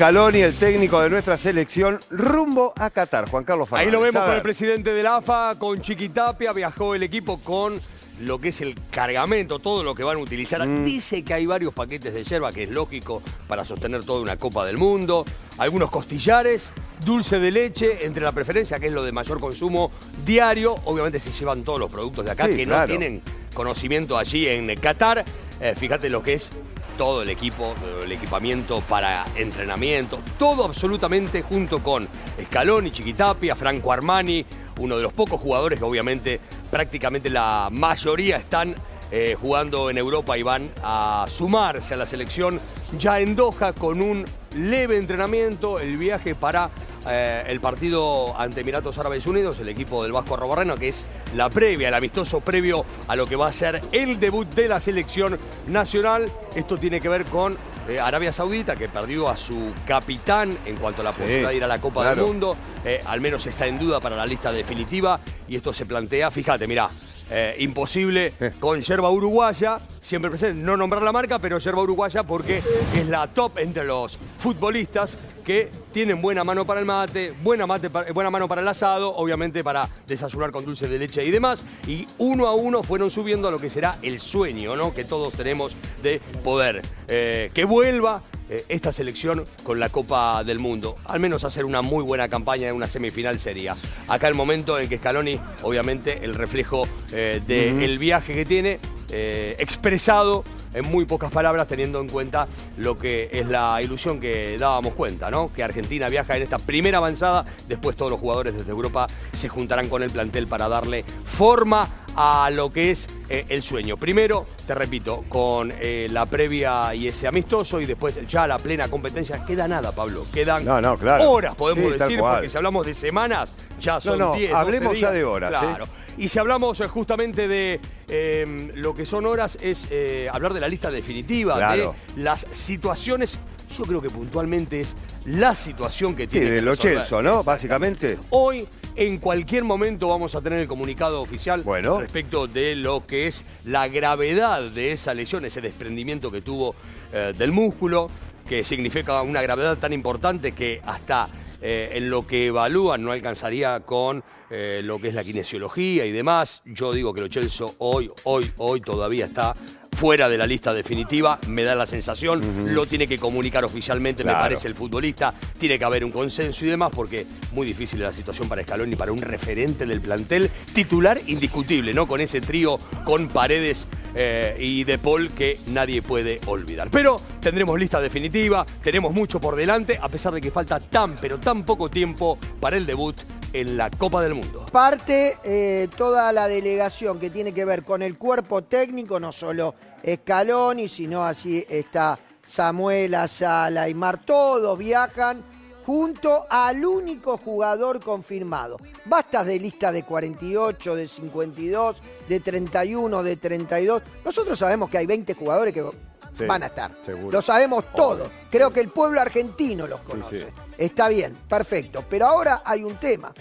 Scaloni, 0.00 0.38
el 0.38 0.54
técnico 0.54 0.98
de 1.02 1.10
nuestra 1.10 1.36
selección, 1.36 1.98
rumbo 2.08 2.72
a 2.74 2.88
Qatar. 2.88 3.28
Juan 3.28 3.44
Carlos 3.44 3.68
Fernández. 3.68 3.86
Ahí 3.86 3.92
lo 3.92 4.00
vemos 4.00 4.24
con 4.24 4.34
el 4.34 4.40
presidente 4.40 4.94
del 4.94 5.06
AFA, 5.06 5.56
con 5.58 5.82
Chiquitapia, 5.82 6.54
viajó 6.54 6.94
el 6.94 7.02
equipo 7.02 7.38
con 7.40 7.78
lo 8.18 8.38
que 8.38 8.48
es 8.48 8.62
el 8.62 8.74
cargamento, 8.90 9.58
todo 9.58 9.84
lo 9.84 9.94
que 9.94 10.02
van 10.02 10.16
a 10.16 10.20
utilizar. 10.20 10.66
Mm. 10.66 10.84
Dice 10.84 11.22
que 11.22 11.34
hay 11.34 11.44
varios 11.44 11.74
paquetes 11.74 12.14
de 12.14 12.24
yerba, 12.24 12.50
que 12.50 12.62
es 12.62 12.70
lógico 12.70 13.20
para 13.46 13.62
sostener 13.62 14.02
toda 14.02 14.22
una 14.22 14.36
Copa 14.36 14.64
del 14.64 14.78
Mundo. 14.78 15.26
Algunos 15.58 15.90
costillares, 15.90 16.72
dulce 17.04 17.38
de 17.38 17.50
leche, 17.50 18.06
entre 18.06 18.22
la 18.22 18.32
preferencia, 18.32 18.78
que 18.78 18.86
es 18.86 18.94
lo 18.94 19.04
de 19.04 19.12
mayor 19.12 19.38
consumo 19.38 19.92
diario. 20.24 20.76
Obviamente 20.86 21.20
se 21.20 21.30
llevan 21.30 21.62
todos 21.62 21.78
los 21.78 21.90
productos 21.90 22.24
de 22.24 22.30
acá 22.30 22.46
Sí, 22.46 22.56
que 22.56 22.64
claro. 22.64 22.90
no 22.90 22.98
tienen 22.98 23.22
conocimiento 23.52 24.16
allí 24.16 24.46
en 24.46 24.74
Qatar. 24.76 25.26
Eh, 25.60 25.74
fíjate 25.76 26.08
lo 26.08 26.22
que 26.22 26.32
es 26.32 26.52
todo 27.00 27.22
el 27.22 27.30
equipo, 27.30 27.74
el 28.04 28.12
equipamiento 28.12 28.82
para 28.82 29.24
entrenamiento, 29.34 30.18
todo 30.38 30.66
absolutamente 30.66 31.40
junto 31.40 31.82
con 31.82 32.06
Scaloni, 32.44 32.90
Chiquitapia, 32.90 33.56
Franco 33.56 33.90
Armani, 33.90 34.44
uno 34.80 34.98
de 34.98 35.04
los 35.04 35.14
pocos 35.14 35.40
jugadores 35.40 35.78
que 35.78 35.84
obviamente 35.86 36.38
prácticamente 36.70 37.30
la 37.30 37.70
mayoría 37.72 38.36
están 38.36 38.74
eh, 39.10 39.34
jugando 39.40 39.88
en 39.88 39.96
Europa 39.96 40.36
y 40.36 40.42
van 40.42 40.70
a 40.82 41.24
sumarse 41.26 41.94
a 41.94 41.96
la 41.96 42.04
selección. 42.04 42.60
Ya 42.98 43.18
en 43.18 43.34
Doha 43.34 43.72
con 43.72 44.02
un 44.02 44.26
leve 44.54 44.98
entrenamiento, 44.98 45.80
el 45.80 45.96
viaje 45.96 46.34
para 46.34 46.68
eh, 47.08 47.44
el 47.46 47.60
partido 47.60 48.38
ante 48.38 48.60
Emiratos 48.60 48.98
Árabes 48.98 49.26
Unidos, 49.26 49.58
el 49.58 49.68
equipo 49.68 50.02
del 50.02 50.12
Vasco 50.12 50.34
Arrobarreno, 50.34 50.76
que 50.76 50.88
es 50.88 51.06
la 51.34 51.48
previa, 51.48 51.88
el 51.88 51.94
amistoso 51.94 52.40
previo 52.40 52.84
a 53.08 53.16
lo 53.16 53.26
que 53.26 53.36
va 53.36 53.48
a 53.48 53.52
ser 53.52 53.80
el 53.92 54.20
debut 54.20 54.48
de 54.54 54.68
la 54.68 54.80
selección 54.80 55.38
nacional. 55.68 56.30
Esto 56.54 56.76
tiene 56.76 57.00
que 57.00 57.08
ver 57.08 57.24
con 57.24 57.56
eh, 57.88 57.98
Arabia 57.98 58.32
Saudita, 58.32 58.76
que 58.76 58.88
perdió 58.88 59.28
a 59.28 59.36
su 59.36 59.72
capitán 59.86 60.56
en 60.66 60.76
cuanto 60.76 61.00
a 61.00 61.04
la 61.04 61.12
posibilidad 61.12 61.50
de 61.50 61.56
ir 61.56 61.64
a 61.64 61.68
la 61.68 61.80
Copa 61.80 62.02
claro. 62.02 62.22
del 62.22 62.26
Mundo. 62.26 62.56
Eh, 62.84 63.00
al 63.06 63.20
menos 63.20 63.46
está 63.46 63.66
en 63.66 63.78
duda 63.78 64.00
para 64.00 64.16
la 64.16 64.26
lista 64.26 64.52
definitiva. 64.52 65.20
Y 65.48 65.56
esto 65.56 65.72
se 65.72 65.86
plantea, 65.86 66.30
fíjate, 66.30 66.66
mirá. 66.66 66.88
Eh, 67.30 67.56
imposible 67.60 68.32
con 68.58 68.80
yerba 68.80 69.10
uruguaya, 69.10 69.80
siempre 70.00 70.30
presente, 70.30 70.62
no 70.62 70.76
nombrar 70.76 71.02
la 71.02 71.12
marca, 71.12 71.38
pero 71.38 71.58
yerba 71.58 71.82
uruguaya 71.82 72.22
porque 72.24 72.58
es 72.58 73.08
la 73.08 73.26
top 73.28 73.58
entre 73.58 73.84
los 73.84 74.18
futbolistas 74.38 75.16
que 75.44 75.68
tienen 75.92 76.20
buena 76.22 76.44
mano 76.44 76.64
para 76.64 76.80
el 76.80 76.86
mate, 76.86 77.32
buena, 77.42 77.66
mate 77.66 77.88
pa- 77.90 78.04
buena 78.12 78.30
mano 78.30 78.46
para 78.46 78.60
el 78.60 78.68
asado, 78.68 79.14
obviamente 79.16 79.64
para 79.64 79.88
desayunar 80.06 80.50
con 80.50 80.64
dulce 80.64 80.86
de 80.88 80.98
leche 80.98 81.24
y 81.24 81.30
demás. 81.30 81.64
Y 81.86 82.06
uno 82.18 82.46
a 82.46 82.54
uno 82.54 82.82
fueron 82.82 83.10
subiendo 83.10 83.48
a 83.48 83.50
lo 83.50 83.58
que 83.58 83.70
será 83.70 83.98
el 84.02 84.20
sueño, 84.20 84.76
¿no? 84.76 84.92
Que 84.94 85.04
todos 85.04 85.32
tenemos 85.32 85.76
de 86.02 86.20
poder 86.44 86.82
eh, 87.08 87.50
que 87.54 87.64
vuelva 87.64 88.22
eh, 88.50 88.64
esta 88.68 88.90
selección 88.90 89.46
con 89.62 89.78
la 89.78 89.90
Copa 89.90 90.42
del 90.42 90.58
Mundo. 90.58 90.96
Al 91.04 91.20
menos 91.20 91.44
hacer 91.44 91.64
una 91.64 91.82
muy 91.82 92.02
buena 92.02 92.28
campaña 92.28 92.68
en 92.68 92.74
una 92.74 92.88
semifinal 92.88 93.38
sería. 93.38 93.76
Acá 94.08 94.26
el 94.26 94.34
momento 94.34 94.76
en 94.76 94.88
que 94.88 94.98
Scaloni, 94.98 95.38
obviamente, 95.62 96.24
el 96.24 96.34
reflejo 96.34 96.88
eh, 97.12 97.40
del 97.46 97.98
viaje 97.98 98.34
que 98.34 98.44
tiene, 98.44 98.80
eh, 99.12 99.54
expresado 99.60 100.42
en 100.74 100.86
muy 100.90 101.04
pocas 101.04 101.30
palabras, 101.30 101.66
teniendo 101.66 102.00
en 102.00 102.08
cuenta 102.08 102.46
lo 102.76 102.98
que 102.98 103.28
es 103.32 103.48
la 103.48 103.80
ilusión 103.82 104.20
que 104.20 104.56
dábamos 104.58 104.94
cuenta, 104.94 105.30
¿no? 105.30 105.52
Que 105.52 105.62
Argentina 105.62 106.08
viaja 106.08 106.36
en 106.36 106.42
esta 106.42 106.58
primera 106.58 106.98
avanzada, 106.98 107.44
después 107.68 107.96
todos 107.96 108.10
los 108.10 108.20
jugadores 108.20 108.54
desde 108.56 108.70
Europa 108.70 109.06
se 109.32 109.48
juntarán 109.48 109.88
con 109.88 110.02
el 110.02 110.10
plantel 110.10 110.46
para 110.46 110.68
darle 110.68 111.04
forma 111.24 111.88
a 112.16 112.50
lo 112.50 112.72
que 112.72 112.90
es 112.90 113.06
eh, 113.28 113.46
el 113.48 113.62
sueño. 113.62 113.96
Primero, 113.96 114.46
te 114.66 114.74
repito, 114.74 115.24
con 115.28 115.72
eh, 115.80 116.08
la 116.10 116.26
previa 116.26 116.92
y 116.94 117.06
ese 117.08 117.28
amistoso 117.28 117.80
y 117.80 117.86
después 117.86 118.26
ya 118.26 118.46
la 118.46 118.58
plena 118.58 118.88
competencia. 118.88 119.44
Queda 119.46 119.68
nada, 119.68 119.92
Pablo. 119.92 120.26
Quedan 120.32 120.64
No, 120.64 120.80
no, 120.80 120.96
claro. 120.98 121.30
horas, 121.30 121.54
podemos 121.54 121.92
Sí, 121.92 121.98
decir, 121.98 122.18
porque 122.18 122.48
si 122.48 122.56
hablamos 122.56 122.84
de 122.86 122.94
semanas, 122.94 123.54
ya 123.80 124.00
son 124.00 124.18
no, 124.18 124.34
10, 124.34 124.50
12 124.50 124.60
hablemos 124.60 124.98
ya 125.00 125.10
de 125.12 125.24
horas, 125.24 125.52
¿eh? 125.62 125.84
Y 126.20 126.28
si 126.28 126.38
hablamos 126.38 126.78
eh, 126.80 126.86
justamente 126.86 127.48
de 127.48 127.80
eh, 128.08 128.70
lo 128.74 128.94
que 128.94 129.06
son 129.06 129.24
horas, 129.24 129.56
es 129.62 129.88
eh, 129.90 130.28
hablar 130.30 130.52
de 130.52 130.60
la 130.60 130.68
lista 130.68 130.90
definitiva, 130.90 131.56
Claro. 131.56 131.94
de 132.14 132.22
las 132.22 132.46
situaciones. 132.50 133.38
Yo 133.78 133.84
creo 133.84 134.02
que 134.02 134.10
puntualmente 134.10 134.80
es 134.80 134.96
la 135.24 135.54
situación 135.54 136.14
que 136.14 136.24
Sí, 136.24 136.32
tiene 136.32 136.50
de 136.50 136.56
que 136.56 136.62
lo. 136.62 136.76
Chelsea, 136.76 137.22
¿no? 137.22 137.42
Básicamente. 137.42 138.18
Hoy, 138.28 138.68
en 138.96 139.16
cualquier 139.16 139.64
momento, 139.64 140.08
vamos 140.08 140.34
a 140.34 140.42
tener 140.42 140.60
el 140.60 140.68
comunicado 140.68 141.22
oficial 141.22 141.62
Bueno. 141.62 141.98
respecto 142.00 142.46
de 142.46 142.76
lo 142.76 143.06
que 143.06 143.26
es 143.26 143.42
la 143.64 143.88
gravedad 143.88 144.60
de 144.60 144.92
esa 144.92 145.14
lesión, 145.14 145.46
ese 145.46 145.62
desprendimiento 145.62 146.30
que 146.30 146.42
tuvo 146.42 146.74
eh, 147.14 147.32
del 147.38 147.50
músculo, 147.52 148.10
que 148.46 148.62
significa 148.62 149.22
una 149.22 149.40
gravedad 149.40 149.78
tan 149.78 149.94
importante 149.94 150.52
que 150.52 150.82
hasta 150.84 151.28
eh, 151.60 151.90
en 151.94 152.10
lo 152.10 152.26
que 152.26 152.46
evalúan 152.46 153.02
no 153.02 153.12
alcanzaría 153.12 153.80
con 153.80 154.22
eh, 154.50 154.80
lo 154.82 154.98
que 154.98 155.08
es 155.08 155.14
la 155.14 155.22
kinesiología 155.22 156.04
y 156.06 156.12
demás. 156.12 156.62
Yo 156.64 156.92
digo 156.92 157.14
que 157.14 157.20
lo 157.20 157.28
Chelsea 157.28 157.66
hoy, 157.78 158.10
hoy, 158.24 158.50
hoy 158.56 158.80
todavía 158.80 159.26
está 159.26 159.54
fuera 159.92 160.28
de 160.28 160.38
la 160.38 160.46
lista 160.46 160.72
definitiva, 160.72 161.38
me 161.48 161.62
da 161.62 161.74
la 161.74 161.86
sensación, 161.86 162.74
lo 162.74 162.86
tiene 162.86 163.06
que 163.06 163.18
comunicar 163.18 163.64
oficialmente, 163.64 164.24
me 164.24 164.32
parece 164.32 164.68
el 164.68 164.74
futbolista, 164.74 165.34
tiene 165.58 165.78
que 165.78 165.84
haber 165.84 166.04
un 166.04 166.10
consenso 166.10 166.64
y 166.64 166.68
demás, 166.68 166.90
porque 166.94 167.26
muy 167.52 167.66
difícil 167.66 168.00
la 168.00 168.12
situación 168.12 168.48
para 168.48 168.62
Scaloni, 168.62 168.96
para 168.96 169.12
un 169.12 169.20
referente 169.20 169.86
del 169.86 170.00
plantel, 170.00 170.50
titular 170.72 171.18
indiscutible, 171.26 171.92
¿no? 171.92 172.06
Con 172.06 172.20
ese 172.20 172.40
trío 172.40 172.78
con 173.04 173.28
Paredes 173.28 173.86
eh, 174.14 174.56
y 174.58 174.84
De 174.84 174.98
Paul 174.98 175.30
que 175.30 175.58
nadie 175.68 176.02
puede 176.02 176.40
olvidar. 176.46 176.88
Pero 176.90 177.16
tendremos 177.40 177.78
lista 177.78 178.00
definitiva, 178.00 178.64
tenemos 178.82 179.12
mucho 179.12 179.40
por 179.40 179.56
delante, 179.56 179.98
a 180.00 180.08
pesar 180.08 180.32
de 180.32 180.40
que 180.40 180.50
falta 180.50 180.80
tan, 180.80 181.16
pero 181.16 181.38
tan 181.38 181.64
poco 181.64 181.90
tiempo 181.90 182.38
para 182.60 182.76
el 182.76 182.86
debut 182.86 183.16
en 183.52 183.76
la 183.76 183.90
Copa 183.90 184.22
del 184.22 184.34
Mundo. 184.34 184.66
Parte 184.70 185.38
eh, 185.44 185.88
toda 185.96 186.32
la 186.32 186.48
delegación 186.48 187.18
que 187.18 187.30
tiene 187.30 187.52
que 187.52 187.64
ver 187.64 187.84
con 187.84 188.02
el 188.02 188.16
cuerpo 188.18 188.62
técnico, 188.62 189.18
no 189.20 189.32
solo 189.32 189.74
Scaloni, 190.06 190.88
sino 190.88 191.24
así 191.24 191.64
está 191.68 192.18
Samuel, 192.44 193.14
Azala 193.14 193.88
y 193.88 193.94
Mar, 193.94 194.20
todos 194.24 194.78
viajan 194.78 195.42
junto 195.84 196.46
al 196.48 196.84
único 196.84 197.36
jugador 197.38 198.00
confirmado. 198.02 198.76
Bastas 199.04 199.46
de 199.46 199.58
lista 199.58 199.90
de 199.90 200.04
48, 200.04 200.94
de 200.94 201.08
52, 201.08 201.96
de 202.28 202.40
31, 202.40 203.22
de 203.22 203.36
32. 203.36 204.02
Nosotros 204.24 204.58
sabemos 204.58 204.88
que 204.90 204.98
hay 204.98 205.06
20 205.06 205.34
jugadores 205.34 205.74
que 205.74 205.84
Sí, 206.32 206.44
van 206.44 206.62
a 206.62 206.66
estar. 206.66 206.96
seguro. 207.04 207.32
Lo 207.32 207.42
sabemos 207.42 207.84
todos. 207.92 208.30
Creo 208.52 208.72
que 208.72 208.78
el 208.78 208.90
pueblo 208.90 209.20
argentino 209.20 209.88
los 209.88 210.00
conoce. 210.02 210.38
sí. 210.46 210.46
Está 210.80 211.08
bien, 211.08 211.36
perfecto. 211.48 212.02
Pero 212.08 212.26
ahora 212.26 212.62
hay 212.64 212.82
un 212.82 212.96
tema. 212.96 213.32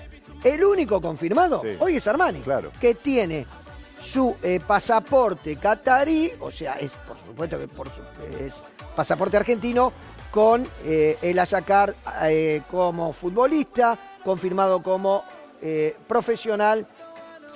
El 0.43 0.63
único 0.63 1.01
confirmado 1.01 1.62
Sí. 1.62 1.77
hoy 1.79 1.96
es 1.96 2.08
Armani, 2.08 2.41
Claro. 2.41 2.72
que 2.79 2.96
tiene 2.96 3.46
su 4.00 4.36
eh, 4.43 4.60
pasaporte 4.65 5.58
catarí, 5.58 6.31
o 6.39 6.51
sea, 6.51 6.74
es 6.74 6.93
por 7.08 7.17
supuesto 7.17 7.58
que 7.60 7.67
por 7.67 7.89
su- 7.89 8.01
es 8.39 8.63
pasaporte 8.96 9.38
argentino, 9.38 9.91
con 10.31 10.67
eh, 10.86 11.17
el 11.22 11.39
Ayacar 11.39 11.96
eh, 12.24 12.62
como 12.69 13.12
futbolista, 13.13 13.98
confirmado 14.24 14.84
como 14.84 15.24
profesional, 16.08 16.88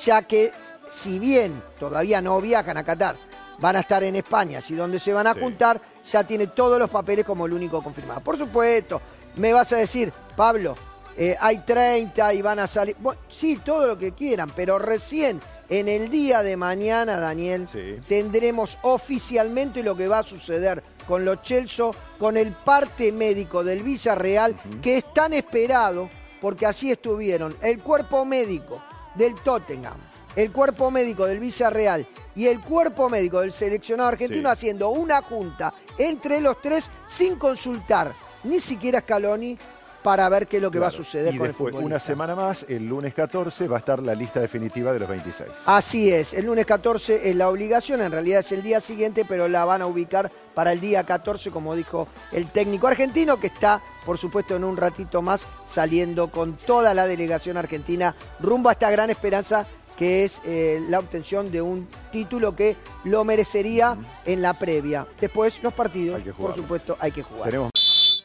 ya 0.04 0.24
que 0.24 0.52
si 0.90 1.20
bien 1.20 1.62
todavía 1.80 2.22
no 2.22 2.40
viajan 2.42 2.78
a 2.78 2.84
Qatar, 2.84 3.16
van 3.60 3.76
a 3.78 3.80
estar 3.80 4.04
en 4.04 4.16
España, 4.18 4.58
allí 4.60 4.76
donde 4.76 5.00
se 5.00 5.14
van 5.14 5.28
a 5.28 5.34
Sí. 5.34 5.40
juntar, 5.40 5.80
ya 6.06 6.24
tiene 6.26 6.48
todos 6.48 6.78
los 6.80 6.90
papeles 6.90 7.24
como 7.24 7.46
el 7.46 7.54
único 7.54 7.82
confirmado. 7.82 8.20
Por 8.22 8.38
supuesto, 8.38 9.02
me 9.36 9.54
vas 9.54 9.72
a 9.74 9.78
decir, 9.78 10.12
Pablo, 10.36 10.76
eh, 11.18 11.36
hay 11.40 11.60
30 11.60 12.34
y 12.34 12.42
van 12.42 12.60
a 12.60 12.68
salir. 12.68 12.96
Bueno, 13.00 13.22
sí, 13.30 13.58
todo 13.64 13.86
lo 13.88 13.98
que 13.98 14.14
quieran, 14.14 14.52
pero 14.56 14.80
recién 14.80 15.42
En 15.70 15.88
el 15.88 16.10
día 16.10 16.44
de 16.44 16.56
mañana, 16.58 17.18
Daniel, 17.18 17.68
Sí. 17.72 17.96
tendremos 18.08 18.78
oficialmente 18.84 19.82
lo 19.82 19.96
que 19.96 20.08
va 20.08 20.20
a 20.20 20.24
suceder 20.24 20.84
con 21.08 21.24
los 21.26 21.42
Chelsea, 21.42 21.86
con 22.20 22.38
el 22.38 22.52
parte 22.52 23.12
médico 23.12 23.64
del 23.64 23.82
Villarreal, 23.82 24.56
que 24.84 24.98
es 24.98 25.14
tan 25.14 25.34
esperado, 25.34 26.10
porque 26.42 26.66
así 26.66 26.92
estuvieron 26.92 27.56
el 27.62 27.80
cuerpo 27.80 28.26
médico 28.26 28.84
del 29.16 29.34
Tottenham, 29.36 29.98
el 30.36 30.52
cuerpo 30.52 30.92
médico 30.92 31.26
del 31.26 31.40
Villarreal 31.40 32.06
y 32.36 32.48
el 32.48 32.60
cuerpo 32.60 33.10
médico 33.10 33.40
del 33.40 33.54
seleccionado 33.54 34.10
argentino 34.10 34.50
Sí. 34.50 34.54
haciendo 34.54 34.90
una 34.90 35.22
junta 35.24 35.74
entre 35.98 36.42
los 36.42 36.62
tres 36.62 36.92
sin 37.06 37.38
consultar 37.38 38.14
ni 38.44 38.60
siquiera 38.60 39.00
Scaloni 39.00 39.58
para 40.04 40.28
ver 40.28 40.48
qué 40.48 40.58
es 40.58 40.62
lo 40.64 40.70
que 40.70 40.80
va 40.80 40.88
a 40.88 40.92
suceder 40.92 41.34
y 41.34 41.38
con 41.38 41.48
después, 41.48 41.70
el 41.70 41.76
una 41.76 41.82
futbolista. 42.00 42.08
semana 42.12 42.36
más, 42.36 42.66
el 42.68 42.86
lunes 42.86 43.14
14, 43.14 43.68
va 43.68 43.78
a 43.78 43.80
estar 43.80 44.04
la 44.04 44.14
lista 44.14 44.42
definitiva 44.42 44.92
de 44.92 45.00
los 45.00 45.08
26. 45.08 45.50
Así 45.66 46.12
es, 46.12 46.34
el 46.34 46.46
lunes 46.46 46.66
14 46.66 47.30
es 47.30 47.36
la 47.36 47.50
obligación, 47.50 48.02
en 48.02 48.12
realidad 48.12 48.42
es 48.42 48.52
el 48.52 48.62
día 48.62 48.82
siguiente, 48.82 49.26
pero 49.26 49.48
la 49.48 49.64
van 49.64 49.82
a 49.82 49.88
ubicar 49.88 50.30
para 50.54 50.74
el 50.74 50.82
día 50.82 51.06
14, 51.06 51.52
como 51.52 51.74
dijo 51.74 52.08
el 52.34 52.52
técnico 52.52 52.88
argentino, 52.88 53.40
que 53.40 53.48
está, 53.48 53.82
por 54.06 54.18
supuesto, 54.18 54.58
en 54.58 54.66
un 54.66 54.76
ratito 54.76 55.22
más 55.22 55.48
saliendo 55.66 56.30
con 56.30 56.58
toda 56.58 56.94
la 56.94 57.08
delegación 57.08 57.56
argentina 57.56 58.14
rumbo 58.42 58.68
a 58.70 58.74
esta 58.74 58.92
gran 58.92 59.10
esperanza 59.10 59.66
que 59.96 60.24
es 60.24 60.42
eh, 60.44 60.82
la 60.90 61.00
obtención 61.00 61.52
de 61.52 61.62
un 61.62 61.88
título 62.12 62.56
que 62.56 62.76
lo 63.04 63.24
merecería 63.24 63.96
en 64.26 64.42
la 64.42 64.58
previa. 64.58 65.08
Después, 65.22 65.62
los 65.62 65.72
partidos, 65.72 66.22
por 66.36 66.56
supuesto, 66.56 66.98
hay 67.00 67.12
que 67.12 67.22
jugar. 67.22 67.46
Tenemos 67.46 67.70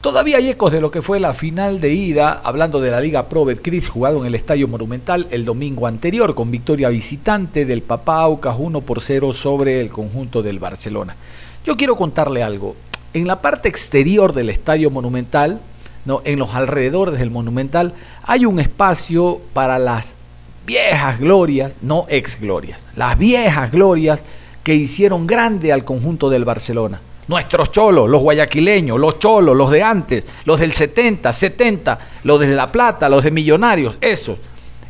Todavía 0.01 0.37
hay 0.37 0.47
ecos 0.47 0.71
de 0.71 0.79
lo 0.79 0.91
que 0.91 1.01
fue 1.01 1.19
la 1.19 1.33
final 1.33 1.81
de 1.81 1.93
ida, 1.93 2.39
hablando 2.45 2.79
de 2.79 2.89
la 2.89 3.01
Liga 3.01 3.27
Pro 3.27 3.43
Betcris 3.43 3.89
jugado 3.89 4.21
en 4.21 4.27
el 4.27 4.35
Estadio 4.35 4.65
Monumental 4.69 5.27
el 5.29 5.43
domingo 5.43 5.87
anterior, 5.87 6.35
con 6.35 6.51
victoria 6.51 6.87
visitante 6.87 7.65
del 7.65 7.81
Papá 7.81 8.21
Aucas 8.21 8.55
1 8.57 8.79
por 8.79 9.01
0 9.01 9.33
sobre 9.33 9.81
el 9.81 9.89
conjunto 9.89 10.41
del 10.41 10.57
Barcelona. 10.57 11.17
Yo 11.65 11.75
quiero 11.75 11.97
contarle 11.97 12.43
algo. 12.43 12.77
En 13.13 13.27
la 13.27 13.41
parte 13.41 13.67
exterior 13.67 14.31
del 14.31 14.49
Estadio 14.49 14.89
Monumental, 14.89 15.59
¿no? 16.05 16.21
en 16.23 16.39
los 16.39 16.55
alrededores 16.55 17.19
del 17.19 17.29
Monumental, 17.29 17.93
hay 18.23 18.45
un 18.45 18.61
espacio 18.61 19.41
para 19.51 19.79
las 19.79 20.15
viejas 20.65 21.19
glorias, 21.19 21.75
no 21.81 22.05
ex 22.07 22.39
glorias, 22.39 22.81
las 22.95 23.19
viejas 23.19 23.69
glorias 23.69 24.23
que 24.63 24.75
hicieron 24.75 25.27
grande 25.27 25.73
al 25.73 25.83
conjunto 25.83 26.29
del 26.29 26.45
Barcelona. 26.45 27.01
Nuestros 27.29 27.71
cholos, 27.71 28.09
los 28.09 28.23
guayaquileños, 28.23 28.99
los 28.99 29.19
cholos, 29.19 29.55
los 29.55 29.69
de 29.69 29.83
antes, 29.83 30.25
los 30.45 30.59
del 30.59 30.71
70, 30.71 31.31
70, 31.31 31.99
los 32.23 32.39
de 32.39 32.47
La 32.47 32.71
Plata, 32.71 33.07
los 33.07 33.23
de 33.23 33.29
Millonarios, 33.29 33.97
esos. 34.01 34.39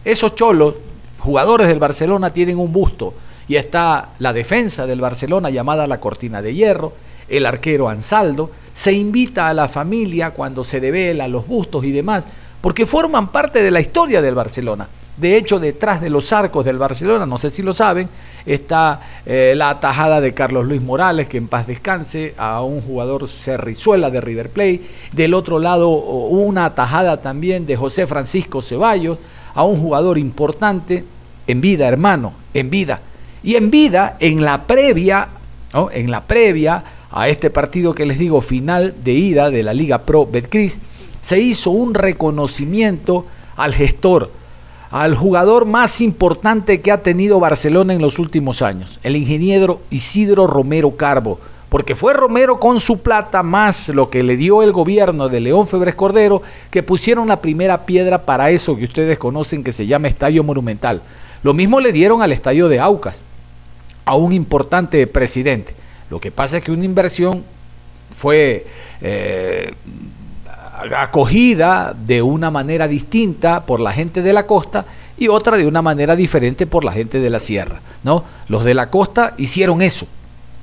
Esos 0.06 0.36
cholos, 0.36 0.76
jugadores 1.20 1.68
del 1.68 1.80
Barcelona, 1.80 2.32
tienen 2.32 2.58
un 2.58 2.72
busto. 2.72 3.14
Y 3.50 3.58
está 3.58 4.12
la 4.20 4.32
defensa 4.32 4.88
del 4.88 5.02
Barcelona 5.02 5.50
llamada 5.50 5.86
la 5.86 6.00
Cortina 6.00 6.42
de 6.42 6.54
Hierro, 6.54 6.94
el 7.28 7.46
arquero 7.46 7.90
Ansaldo. 7.90 8.52
Se 8.72 8.94
invita 8.94 9.50
a 9.50 9.54
la 9.54 9.68
familia 9.68 10.32
cuando 10.32 10.64
se 10.64 10.80
devela 10.80 11.28
los 11.28 11.46
bustos 11.46 11.84
y 11.84 11.92
demás, 11.92 12.24
porque 12.62 12.86
forman 12.86 13.34
parte 13.34 13.62
de 13.62 13.70
la 13.70 13.82
historia 13.82 14.22
del 14.22 14.36
Barcelona. 14.36 14.88
De 15.18 15.36
hecho, 15.36 15.60
detrás 15.60 16.00
de 16.00 16.10
los 16.10 16.32
arcos 16.32 16.64
del 16.64 16.78
Barcelona, 16.78 17.26
no 17.26 17.38
sé 17.38 17.50
si 17.50 17.64
lo 17.64 17.74
saben, 17.74 18.08
está 18.46 19.02
eh, 19.26 19.54
la 19.56 19.70
atajada 19.70 20.22
de 20.22 20.34
Carlos 20.34 20.66
Luis 20.66 20.82
Morales, 20.82 21.28
que 21.28 21.38
en 21.38 21.48
paz 21.48 21.68
descanse, 21.68 22.34
a 22.38 22.62
un 22.64 22.82
jugador 22.82 23.28
Cerrizuela 23.28 24.10
de 24.10 24.22
River 24.22 24.50
Plate. 24.50 24.82
Del 25.14 25.34
otro 25.34 25.60
lado, 25.60 25.90
una 25.90 26.66
atajada 26.66 27.18
también 27.18 27.66
de 27.66 27.76
José 27.76 28.08
Francisco 28.08 28.62
Ceballos, 28.62 29.18
a 29.54 29.64
un 29.64 29.80
jugador 29.80 30.18
importante, 30.18 31.04
en 31.48 31.62
vida, 31.62 31.88
hermano, 31.88 32.34
en 32.54 32.70
vida. 32.70 33.02
Y 33.44 33.56
en 33.56 33.72
vida, 33.72 34.18
en 34.20 34.44
la 34.44 34.64
previa, 34.64 35.28
¿no? 35.74 35.90
en 35.92 36.12
la 36.12 36.22
previa 36.22 36.84
a 37.12 37.28
este 37.28 37.50
partido 37.50 37.94
que 37.94 38.06
les 38.06 38.20
digo, 38.20 38.42
final 38.42 38.96
de 39.04 39.14
ida 39.14 39.50
de 39.50 39.64
la 39.64 39.74
Liga 39.74 40.00
Pro 40.00 40.26
Betcris, 40.26 40.80
se 41.22 41.40
hizo 41.40 41.72
un 41.72 41.94
reconocimiento 41.94 43.26
al 43.56 43.74
gestor, 43.74 44.32
al 44.92 45.16
jugador 45.16 45.66
más 45.66 46.02
importante 46.02 46.82
que 46.82 46.92
ha 46.92 47.04
tenido 47.04 47.40
Barcelona 47.40 47.94
en 47.94 48.02
los 48.02 48.18
últimos 48.18 48.62
años, 48.62 49.00
el 49.04 49.16
ingeniero 49.16 49.82
Isidro 49.92 50.48
Romero 50.48 50.96
Carbo, 50.96 51.40
porque 51.70 51.94
fue 51.94 52.14
Romero 52.14 52.60
con 52.60 52.80
su 52.80 53.00
plata 53.00 53.44
más 53.44 53.90
lo 53.90 54.10
que 54.10 54.24
le 54.24 54.36
dio 54.36 54.64
el 54.64 54.72
gobierno 54.72 55.30
de 55.30 55.40
León 55.40 55.68
Febres 55.68 55.94
Cordero, 55.94 56.42
que 56.72 56.82
pusieron 56.82 57.28
la 57.28 57.42
primera 57.42 57.86
piedra 57.86 58.26
para 58.26 58.50
eso 58.50 58.76
que 58.76 58.86
ustedes 58.86 59.20
conocen 59.20 59.64
que 59.64 59.72
se 59.72 59.86
llama 59.86 60.08
Estadio 60.08 60.44
Monumental. 60.44 61.02
Lo 61.44 61.54
mismo 61.54 61.80
le 61.80 61.92
dieron 61.92 62.24
al 62.24 62.32
Estadio 62.32 62.68
de 62.68 62.80
Aucas, 62.80 63.22
a 64.06 64.16
un 64.16 64.34
importante 64.34 65.06
presidente. 65.06 65.76
Lo 66.10 66.20
que 66.20 66.32
pasa 66.32 66.58
es 66.58 66.64
que 66.64 66.72
una 66.72 66.86
inversión 66.86 67.44
fue 68.18 68.66
eh, 69.02 69.72
acogida 70.98 71.94
de 71.94 72.22
una 72.22 72.52
manera 72.52 72.88
distinta 72.88 73.66
por 73.66 73.80
la 73.80 73.92
gente 73.92 74.22
de 74.22 74.34
la 74.34 74.46
costa 74.46 74.86
y 75.18 75.28
otra 75.28 75.58
de 75.58 75.68
una 75.68 75.82
manera 75.82 76.16
diferente 76.16 76.66
por 76.66 76.84
la 76.84 76.92
gente 76.92 77.20
de 77.20 77.30
la 77.30 77.40
sierra, 77.40 77.82
¿no? 78.04 78.24
Los 78.48 78.64
de 78.64 78.74
la 78.74 78.90
costa 78.90 79.34
hicieron 79.38 79.82
eso, 79.82 80.08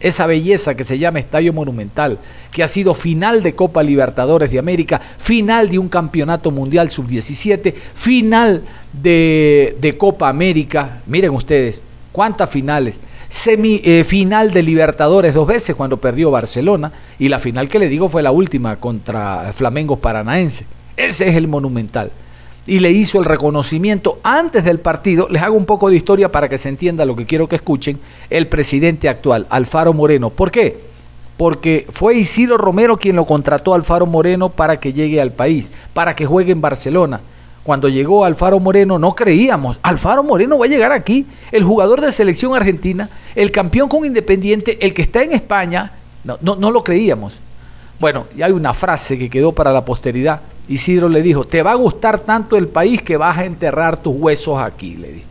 esa 0.00 0.26
belleza 0.26 0.74
que 0.74 0.84
se 0.84 0.98
llama 0.98 1.18
Estadio 1.18 1.52
Monumental, 1.52 2.18
que 2.50 2.62
ha 2.62 2.68
sido 2.68 2.94
final 2.94 3.42
de 3.42 3.54
Copa 3.54 3.82
Libertadores 3.82 4.50
de 4.50 4.58
América, 4.58 5.00
final 5.18 5.68
de 5.68 5.78
un 5.78 5.88
campeonato 5.88 6.50
mundial 6.50 6.90
sub-17, 6.90 7.74
final 7.74 8.62
de, 8.92 9.76
de 9.80 9.98
Copa 9.98 10.28
América, 10.28 11.02
miren 11.06 11.30
ustedes, 11.30 11.80
cuántas 12.12 12.48
finales, 12.48 12.98
semi 13.36 13.82
eh, 13.84 14.02
final 14.02 14.50
de 14.50 14.62
Libertadores 14.62 15.34
dos 15.34 15.46
veces 15.46 15.76
cuando 15.76 15.98
perdió 15.98 16.30
Barcelona 16.30 16.90
y 17.18 17.28
la 17.28 17.38
final 17.38 17.68
que 17.68 17.78
le 17.78 17.88
digo 17.88 18.08
fue 18.08 18.22
la 18.22 18.32
última 18.32 18.76
contra 18.76 19.52
Flamengo 19.52 19.96
Paranaense. 19.96 20.64
Ese 20.96 21.28
es 21.28 21.36
el 21.36 21.46
Monumental. 21.46 22.10
Y 22.66 22.80
le 22.80 22.90
hizo 22.90 23.18
el 23.18 23.26
reconocimiento 23.26 24.18
antes 24.22 24.64
del 24.64 24.80
partido. 24.80 25.28
Les 25.30 25.42
hago 25.42 25.54
un 25.54 25.66
poco 25.66 25.90
de 25.90 25.96
historia 25.96 26.32
para 26.32 26.48
que 26.48 26.58
se 26.58 26.70
entienda 26.70 27.04
lo 27.04 27.14
que 27.14 27.26
quiero 27.26 27.46
que 27.46 27.56
escuchen. 27.56 28.00
El 28.30 28.48
presidente 28.48 29.08
actual, 29.08 29.46
Alfaro 29.50 29.92
Moreno. 29.92 30.30
¿Por 30.30 30.50
qué? 30.50 30.80
Porque 31.36 31.86
fue 31.90 32.16
Isidro 32.16 32.56
Romero 32.56 32.96
quien 32.96 33.14
lo 33.14 33.26
contrató 33.26 33.74
Alfaro 33.74 34.06
Moreno 34.06 34.48
para 34.48 34.80
que 34.80 34.94
llegue 34.94 35.20
al 35.20 35.32
país, 35.32 35.68
para 35.92 36.16
que 36.16 36.26
juegue 36.26 36.52
en 36.52 36.62
Barcelona. 36.62 37.20
Cuando 37.66 37.88
llegó 37.88 38.24
Alfaro 38.24 38.60
Moreno 38.60 38.96
no 38.96 39.16
creíamos, 39.16 39.76
Alfaro 39.82 40.22
Moreno 40.22 40.56
va 40.56 40.66
a 40.66 40.68
llegar 40.68 40.92
aquí, 40.92 41.26
el 41.50 41.64
jugador 41.64 42.00
de 42.00 42.12
selección 42.12 42.54
argentina, 42.54 43.10
el 43.34 43.50
campeón 43.50 43.88
con 43.88 44.04
Independiente, 44.04 44.78
el 44.86 44.94
que 44.94 45.02
está 45.02 45.24
en 45.24 45.32
España, 45.32 45.90
no, 46.22 46.38
no, 46.42 46.54
no 46.54 46.70
lo 46.70 46.84
creíamos. 46.84 47.32
Bueno, 47.98 48.26
y 48.36 48.42
hay 48.42 48.52
una 48.52 48.72
frase 48.72 49.18
que 49.18 49.28
quedó 49.28 49.50
para 49.50 49.72
la 49.72 49.84
posteridad. 49.84 50.42
Isidro 50.68 51.08
le 51.08 51.22
dijo, 51.22 51.42
te 51.42 51.60
va 51.60 51.72
a 51.72 51.74
gustar 51.74 52.20
tanto 52.20 52.56
el 52.56 52.68
país 52.68 53.02
que 53.02 53.16
vas 53.16 53.36
a 53.36 53.44
enterrar 53.44 54.00
tus 54.00 54.14
huesos 54.14 54.60
aquí, 54.60 54.96
le 54.96 55.10
dijo. 55.10 55.26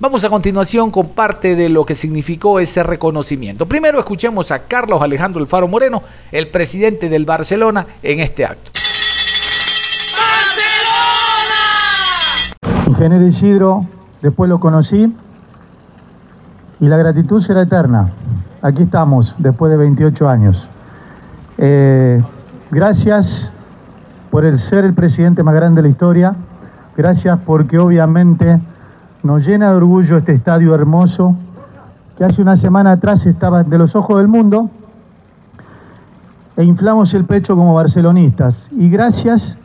Vamos 0.00 0.24
a 0.24 0.30
continuación 0.30 0.90
con 0.90 1.10
parte 1.10 1.54
de 1.54 1.68
lo 1.68 1.86
que 1.86 1.94
significó 1.94 2.58
ese 2.58 2.82
reconocimiento. 2.82 3.66
Primero 3.66 4.00
escuchemos 4.00 4.50
a 4.50 4.64
Carlos 4.64 5.00
Alejandro 5.00 5.40
Alfaro 5.40 5.68
Moreno, 5.68 6.02
el 6.32 6.48
presidente 6.48 7.08
del 7.08 7.24
Barcelona, 7.24 7.86
en 8.02 8.18
este 8.18 8.44
acto. 8.44 8.72
Ingeniero 12.98 13.26
Isidro, 13.26 13.86
después 14.20 14.50
lo 14.50 14.58
conocí 14.58 15.14
y 16.80 16.88
la 16.88 16.96
gratitud 16.96 17.40
será 17.40 17.62
eterna. 17.62 18.10
Aquí 18.60 18.82
estamos, 18.82 19.36
después 19.38 19.70
de 19.70 19.76
28 19.76 20.28
años. 20.28 20.68
Eh, 21.58 22.20
gracias 22.72 23.52
por 24.32 24.44
el 24.44 24.58
ser 24.58 24.84
el 24.84 24.94
presidente 24.94 25.44
más 25.44 25.54
grande 25.54 25.80
de 25.80 25.86
la 25.86 25.92
historia. 25.92 26.34
Gracias 26.96 27.38
porque 27.46 27.78
obviamente 27.78 28.60
nos 29.22 29.46
llena 29.46 29.70
de 29.70 29.76
orgullo 29.76 30.16
este 30.16 30.32
estadio 30.32 30.74
hermoso 30.74 31.36
que 32.16 32.24
hace 32.24 32.42
una 32.42 32.56
semana 32.56 32.90
atrás 32.90 33.26
estaba 33.26 33.62
de 33.62 33.78
los 33.78 33.94
ojos 33.94 34.18
del 34.18 34.26
mundo 34.26 34.70
e 36.56 36.64
inflamos 36.64 37.14
el 37.14 37.26
pecho 37.26 37.54
como 37.54 37.74
barcelonistas. 37.74 38.70
Y 38.76 38.90
gracias 38.90 39.56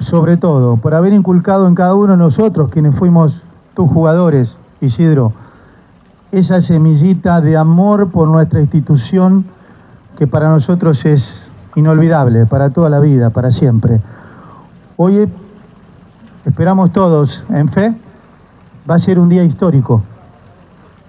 sobre 0.00 0.36
todo, 0.36 0.76
por 0.76 0.94
haber 0.94 1.12
inculcado 1.12 1.66
en 1.66 1.74
cada 1.74 1.94
uno 1.94 2.12
de 2.12 2.18
nosotros, 2.18 2.70
quienes 2.70 2.94
fuimos 2.94 3.44
tus 3.74 3.90
jugadores, 3.90 4.58
Isidro, 4.80 5.32
esa 6.30 6.60
semillita 6.60 7.40
de 7.40 7.56
amor 7.56 8.10
por 8.10 8.28
nuestra 8.28 8.60
institución 8.60 9.44
que 10.16 10.26
para 10.26 10.48
nosotros 10.48 11.04
es 11.04 11.48
inolvidable, 11.74 12.46
para 12.46 12.70
toda 12.70 12.90
la 12.90 13.00
vida, 13.00 13.30
para 13.30 13.50
siempre. 13.50 14.00
Hoy 14.96 15.28
esperamos 16.44 16.92
todos, 16.92 17.44
en 17.50 17.68
fe, 17.68 17.96
va 18.88 18.96
a 18.96 18.98
ser 18.98 19.18
un 19.18 19.28
día 19.28 19.44
histórico, 19.44 20.02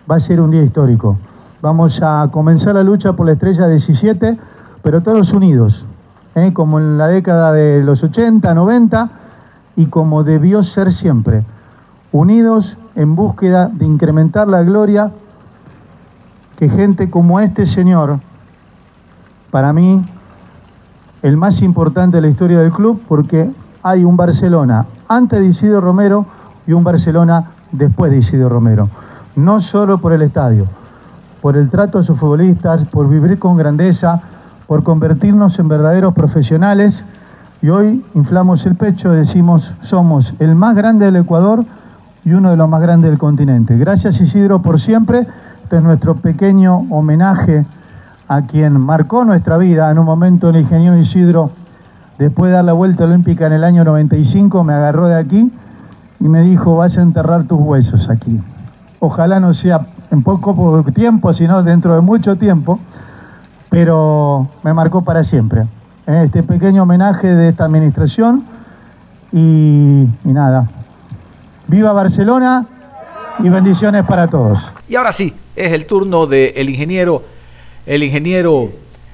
va 0.10 0.16
a 0.16 0.20
ser 0.20 0.40
un 0.40 0.52
día 0.52 0.62
histórico. 0.62 1.18
Vamos 1.62 2.02
a 2.02 2.30
comenzar 2.32 2.76
la 2.76 2.84
lucha 2.84 3.14
por 3.14 3.26
la 3.26 3.34
estrella 3.34 3.68
17, 3.68 4.38
pero 4.82 5.02
todos 5.02 5.34
unidos, 5.34 5.86
¿eh? 6.36 6.54
como 6.54 6.80
en 6.80 6.98
la 6.98 7.08
década 7.08 7.52
de 7.54 7.84
los 7.84 8.04
80, 8.04 8.54
90 8.54 9.10
y 9.76 9.88
como 9.88 10.24
debió 10.24 10.64
ser 10.64 10.92
siempre, 10.92 11.44
unidos 12.12 12.78
en 12.96 13.16
búsqueda 13.16 13.68
de 13.68 13.86
incrementar 13.86 14.48
la 14.48 14.64
gloria 14.64 15.12
que 16.58 16.68
gente 16.68 17.10
como 17.10 17.40
este 17.40 17.66
señor, 17.66 18.20
para 19.52 19.72
mí, 19.72 20.06
el 21.22 21.38
más 21.38 21.62
importante 21.62 22.18
de 22.18 22.22
la 22.22 22.28
historia 22.28 22.60
del 22.60 22.72
club, 22.72 23.02
porque 23.08 23.50
hay 23.82 24.04
un 24.04 24.18
Barcelona 24.18 24.86
antes 25.08 25.40
de 25.40 25.48
Isidro 25.48 25.82
Romero 25.82 26.26
y 26.68 26.74
un 26.74 26.84
Barcelona 26.84 27.52
después 27.72 28.12
de 28.12 28.18
Isidro 28.18 28.50
Romero. 28.50 28.90
No 29.36 29.62
solo 29.62 30.00
por 30.00 30.12
el 30.12 30.22
estadio, 30.22 30.68
por 31.42 31.56
el 31.56 31.70
trato 31.70 32.00
a 32.00 32.04
sus 32.04 32.20
futbolistas, 32.20 32.86
por 32.88 33.08
vivir 33.08 33.40
con 33.40 33.56
grandeza, 33.56 34.22
por 34.70 34.84
convertirnos 34.84 35.58
en 35.58 35.68
verdaderos 35.68 36.14
profesionales. 36.14 37.04
Y 37.60 37.70
hoy 37.70 38.06
inflamos 38.14 38.68
el 38.68 38.76
pecho, 38.76 39.12
decimos, 39.12 39.74
somos 39.80 40.36
el 40.38 40.54
más 40.54 40.76
grande 40.76 41.06
del 41.06 41.16
Ecuador 41.16 41.66
y 42.24 42.34
uno 42.34 42.52
de 42.52 42.56
los 42.56 42.70
más 42.70 42.80
grandes 42.80 43.10
del 43.10 43.18
continente. 43.18 43.80
Gracias 43.80 44.22
Isidro 44.22 44.62
por 44.62 44.80
siempre. 44.80 45.26
Este 45.64 45.78
es 45.78 45.82
nuestro 45.82 46.18
pequeño 46.18 46.86
homenaje 46.92 47.66
a 48.28 48.44
quien 48.44 48.80
marcó 48.80 49.26
nuestra 49.26 49.58
vida. 49.58 49.90
En 49.90 49.98
un 49.98 50.06
momento 50.06 50.50
el 50.50 50.58
ingeniero 50.58 50.96
Isidro, 50.96 51.50
después 52.20 52.52
de 52.52 52.58
dar 52.58 52.66
la 52.66 52.74
vuelta 52.74 53.06
olímpica 53.06 53.48
en 53.48 53.54
el 53.54 53.64
año 53.64 53.84
95, 53.84 54.64
me 54.64 54.74
agarró 54.74 55.08
de 55.08 55.16
aquí 55.16 55.52
y 56.20 56.30
me 56.30 56.42
dijo, 56.42 56.76
vas 56.76 56.96
a 57.00 57.02
enterrar 57.02 57.46
tus 57.46 57.60
huesos 57.60 58.12
aquí. 58.12 58.40
Ojalá 59.00 59.40
no 59.40 59.52
sea 59.52 59.88
en 60.12 60.22
poco 60.22 60.84
tiempo, 60.94 61.34
sino 61.34 61.64
dentro 61.64 61.96
de 61.96 62.02
mucho 62.02 62.36
tiempo, 62.38 62.80
pero 63.70 64.50
me 64.64 64.74
marcó 64.74 65.04
para 65.04 65.24
siempre. 65.24 65.66
Este 66.06 66.44
pequeño 66.44 66.84
homenaje 66.84 67.28
de 67.28 67.50
esta 67.50 67.66
administración 67.66 68.44
y, 69.32 70.08
nada. 70.24 70.70
Viva 71.68 71.94
Barcelona 71.94 72.66
y 73.40 73.50
bendiciones 73.50 74.04
para 74.06 74.28
todos. 74.28 74.74
Y 74.88 74.96
ahora 74.96 75.12
sí, 75.12 75.34
es 75.56 75.72
el 75.72 75.86
turno 75.86 76.26
del 76.26 76.70
ingeniero, 76.70 77.24
el 77.86 78.04
ingeniero 78.04 78.70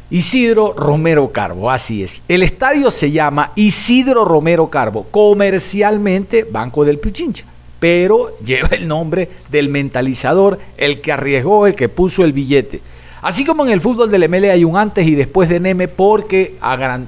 Isidro 0.09 0.73
Romero 0.77 1.31
Carbo, 1.31 1.69
así 1.69 2.03
es. 2.03 2.21
El 2.27 2.43
estadio 2.43 2.91
se 2.91 3.11
llama 3.11 3.51
Isidro 3.55 4.23
Romero 4.23 4.69
Carbo, 4.69 5.07
comercialmente 5.11 6.45
Banco 6.49 6.85
del 6.85 6.99
Pichincha, 6.99 7.45
pero 7.79 8.37
lleva 8.39 8.69
el 8.69 8.87
nombre 8.87 9.29
del 9.51 9.69
mentalizador, 9.69 10.59
el 10.77 11.01
que 11.01 11.11
arriesgó, 11.11 11.67
el 11.67 11.75
que 11.75 11.89
puso 11.89 12.23
el 12.23 12.33
billete. 12.33 12.81
Así 13.25 13.43
como 13.43 13.65
en 13.65 13.71
el 13.71 13.81
fútbol 13.81 14.11
del 14.11 14.29
MLE 14.29 14.51
hay 14.51 14.63
un 14.63 14.77
antes 14.77 15.07
y 15.07 15.15
después 15.15 15.49
de 15.49 15.59
Neme, 15.59 15.87
porque 15.87 16.57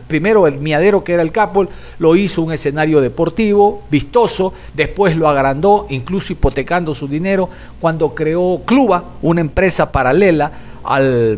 primero 0.07 0.47
el 0.47 0.57
miadero 0.57 1.03
que 1.03 1.13
era 1.13 1.21
el 1.21 1.31
Capol 1.31 1.69
lo 1.99 2.15
hizo 2.15 2.41
un 2.41 2.51
escenario 2.51 3.01
deportivo, 3.01 3.83
vistoso, 3.91 4.51
después 4.73 5.15
lo 5.15 5.27
agrandó, 5.27 5.85
incluso 5.91 6.33
hipotecando 6.33 6.95
su 6.95 7.07
dinero, 7.07 7.51
cuando 7.79 8.15
creó 8.15 8.63
Cluba, 8.65 9.03
una 9.21 9.41
empresa 9.41 9.91
paralela 9.91 10.51
al, 10.85 11.37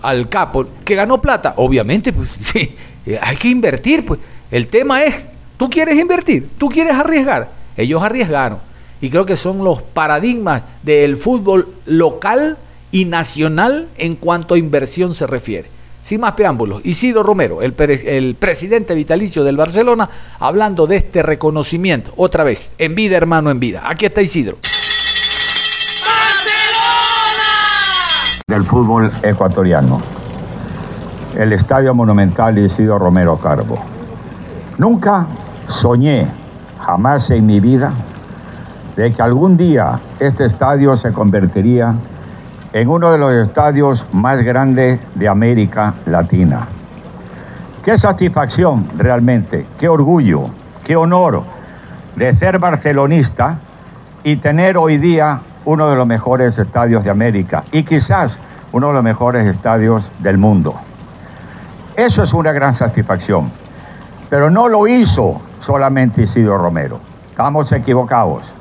al 0.00 0.28
Capol, 0.28 0.68
que 0.84 0.94
ganó 0.94 1.20
plata. 1.20 1.54
Obviamente, 1.56 2.12
pues 2.12 2.28
sí, 2.40 2.72
hay 3.20 3.36
que 3.36 3.48
invertir, 3.48 4.06
pues. 4.06 4.20
El 4.48 4.68
tema 4.68 5.02
es, 5.02 5.24
tú 5.56 5.68
quieres 5.68 5.98
invertir, 5.98 6.50
tú 6.56 6.68
quieres 6.68 6.94
arriesgar. 6.94 7.48
Ellos 7.76 8.00
arriesgaron. 8.00 8.58
Y 9.00 9.10
creo 9.10 9.26
que 9.26 9.36
son 9.36 9.64
los 9.64 9.82
paradigmas 9.82 10.62
del 10.84 11.16
fútbol 11.16 11.66
local 11.86 12.58
y 12.92 13.04
nacional 13.04 13.88
en 13.98 14.16
cuanto 14.16 14.54
a 14.54 14.58
inversión 14.58 15.14
se 15.14 15.26
refiere. 15.26 15.68
Sin 16.02 16.20
más 16.20 16.32
preámbulos, 16.32 16.80
Isidro 16.84 17.22
Romero, 17.22 17.60
el, 17.60 17.74
el, 17.78 18.34
presidente 18.34 18.94
vitalicio 18.94 19.44
del 19.44 19.56
Barcelona, 19.56 20.08
hablando 20.38 20.86
de 20.86 20.96
este 20.96 21.22
reconocimiento, 21.22 22.12
otra 22.16 22.42
vez, 22.42 22.70
en 22.78 22.94
vida, 22.94 23.16
hermano, 23.18 23.50
en 23.50 23.60
vida. 23.60 23.82
Aquí 23.84 24.06
está 24.06 24.22
Isidro. 24.22 24.56
Del 28.48 28.64
fútbol 28.64 29.12
ecuatoriano. 29.22 30.00
El 31.36 31.52
Estadio 31.52 31.94
Monumental 31.94 32.58
Isidro 32.58 32.98
Romero 32.98 33.38
Carbo. 33.38 33.78
Nunca 34.78 35.26
soñé, 35.68 36.26
jamás 36.80 37.30
en 37.30 37.46
mi 37.46 37.60
vida, 37.60 37.92
de 38.96 39.12
que 39.12 39.22
algún 39.22 39.56
día 39.56 40.00
este 40.18 40.46
estadio 40.46 40.96
se 40.96 41.12
convertiría 41.12 41.90
en 41.90 42.00
uno 42.86 43.10
de 43.10 43.18
los 43.18 43.32
estadios 43.32 44.06
más 44.12 44.42
grandes 44.42 45.00
de 45.14 45.28
América 45.28 45.94
Latina. 46.06 46.68
Qué 47.84 47.98
satisfacción 47.98 48.88
realmente, 48.96 49.66
qué 49.78 49.88
orgullo, 49.88 50.50
qué 50.84 50.96
honor 50.96 51.42
de 52.14 52.32
ser 52.34 52.58
barcelonista 52.58 53.58
y 54.22 54.36
tener 54.36 54.76
hoy 54.76 54.98
día 54.98 55.40
uno 55.64 55.90
de 55.90 55.96
los 55.96 56.06
mejores 56.06 56.58
estadios 56.58 57.02
de 57.04 57.10
América 57.10 57.64
y 57.72 57.82
quizás 57.82 58.38
uno 58.72 58.88
de 58.88 58.94
los 58.94 59.02
mejores 59.02 59.46
estadios 59.46 60.12
del 60.20 60.38
mundo. 60.38 60.74
Eso 61.96 62.22
es 62.22 62.32
una 62.32 62.52
gran 62.52 62.72
satisfacción, 62.72 63.50
pero 64.28 64.48
no 64.48 64.68
lo 64.68 64.86
hizo 64.86 65.40
solamente 65.58 66.22
Isidro 66.22 66.56
Romero, 66.56 67.00
estamos 67.28 67.72
equivocados. 67.72 68.54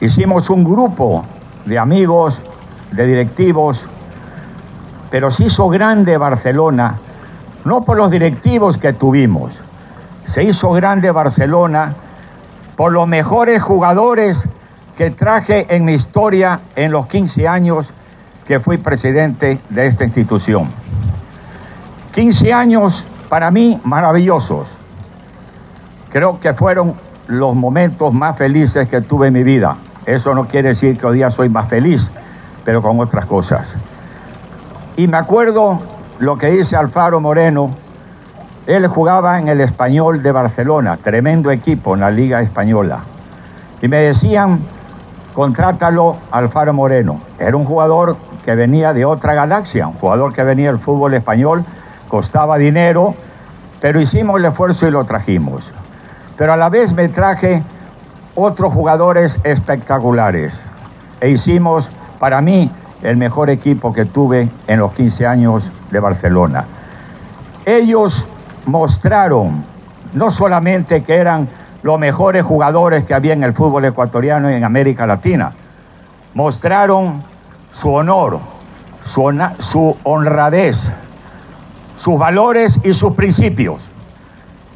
Hicimos 0.00 0.50
un 0.50 0.62
grupo 0.62 1.24
de 1.64 1.78
amigos 1.78 2.42
de 2.90 3.06
directivos, 3.06 3.88
pero 5.10 5.30
se 5.30 5.44
hizo 5.44 5.68
grande 5.68 6.16
Barcelona, 6.16 6.98
no 7.64 7.84
por 7.84 7.96
los 7.96 8.10
directivos 8.10 8.78
que 8.78 8.92
tuvimos, 8.92 9.62
se 10.26 10.42
hizo 10.42 10.72
grande 10.72 11.10
Barcelona 11.10 11.94
por 12.76 12.92
los 12.92 13.06
mejores 13.08 13.62
jugadores 13.62 14.48
que 14.96 15.10
traje 15.10 15.74
en 15.74 15.84
mi 15.84 15.94
historia 15.94 16.60
en 16.74 16.90
los 16.90 17.06
15 17.06 17.48
años 17.48 17.92
que 18.46 18.60
fui 18.60 18.78
presidente 18.78 19.60
de 19.68 19.86
esta 19.86 20.04
institución. 20.04 20.68
15 22.12 22.52
años 22.52 23.06
para 23.28 23.50
mí 23.50 23.80
maravillosos. 23.84 24.78
Creo 26.10 26.40
que 26.40 26.54
fueron 26.54 26.94
los 27.26 27.54
momentos 27.54 28.12
más 28.12 28.36
felices 28.36 28.88
que 28.88 29.00
tuve 29.00 29.28
en 29.28 29.34
mi 29.34 29.42
vida. 29.42 29.76
Eso 30.06 30.34
no 30.34 30.46
quiere 30.46 30.68
decir 30.70 30.96
que 30.96 31.06
hoy 31.06 31.16
día 31.16 31.30
soy 31.30 31.48
más 31.48 31.68
feliz, 31.68 32.10
pero 32.66 32.82
con 32.82 32.98
otras 32.98 33.24
cosas. 33.26 33.76
Y 34.96 35.06
me 35.06 35.16
acuerdo 35.16 35.78
lo 36.18 36.36
que 36.36 36.48
dice 36.48 36.74
Alfaro 36.74 37.20
Moreno. 37.20 37.70
Él 38.66 38.88
jugaba 38.88 39.38
en 39.38 39.46
el 39.46 39.60
Español 39.60 40.20
de 40.20 40.32
Barcelona, 40.32 40.96
tremendo 40.96 41.52
equipo 41.52 41.94
en 41.94 42.00
la 42.00 42.10
Liga 42.10 42.42
Española. 42.42 43.04
Y 43.80 43.86
me 43.86 43.98
decían, 43.98 44.58
contrátalo 45.32 46.16
Alfaro 46.32 46.74
Moreno. 46.74 47.20
Era 47.38 47.56
un 47.56 47.64
jugador 47.64 48.16
que 48.44 48.56
venía 48.56 48.92
de 48.92 49.04
otra 49.04 49.34
galaxia, 49.34 49.86
un 49.86 49.94
jugador 49.94 50.32
que 50.32 50.42
venía 50.42 50.72
del 50.72 50.80
fútbol 50.80 51.14
español, 51.14 51.64
costaba 52.08 52.58
dinero, 52.58 53.14
pero 53.80 54.00
hicimos 54.00 54.40
el 54.40 54.46
esfuerzo 54.46 54.88
y 54.88 54.90
lo 54.90 55.04
trajimos. 55.04 55.72
Pero 56.36 56.52
a 56.52 56.56
la 56.56 56.68
vez 56.68 56.94
me 56.94 57.08
traje 57.08 57.62
otros 58.34 58.72
jugadores 58.72 59.38
espectaculares 59.44 60.60
e 61.20 61.30
hicimos 61.30 61.92
para 62.18 62.40
mí, 62.40 62.70
el 63.02 63.16
mejor 63.16 63.50
equipo 63.50 63.92
que 63.92 64.04
tuve 64.04 64.48
en 64.66 64.78
los 64.78 64.92
15 64.92 65.26
años 65.26 65.72
de 65.90 66.00
Barcelona. 66.00 66.64
Ellos 67.64 68.28
mostraron 68.66 69.64
no 70.12 70.30
solamente 70.30 71.02
que 71.02 71.16
eran 71.16 71.48
los 71.82 71.98
mejores 71.98 72.42
jugadores 72.42 73.04
que 73.04 73.14
había 73.14 73.32
en 73.32 73.44
el 73.44 73.52
fútbol 73.52 73.84
ecuatoriano 73.84 74.50
y 74.50 74.54
en 74.54 74.64
América 74.64 75.06
Latina, 75.06 75.52
mostraron 76.34 77.22
su 77.70 77.92
honor, 77.92 78.40
su, 79.04 79.22
su 79.58 79.96
honradez, 80.02 80.92
sus 81.96 82.18
valores 82.18 82.80
y 82.84 82.94
sus 82.94 83.14
principios, 83.14 83.90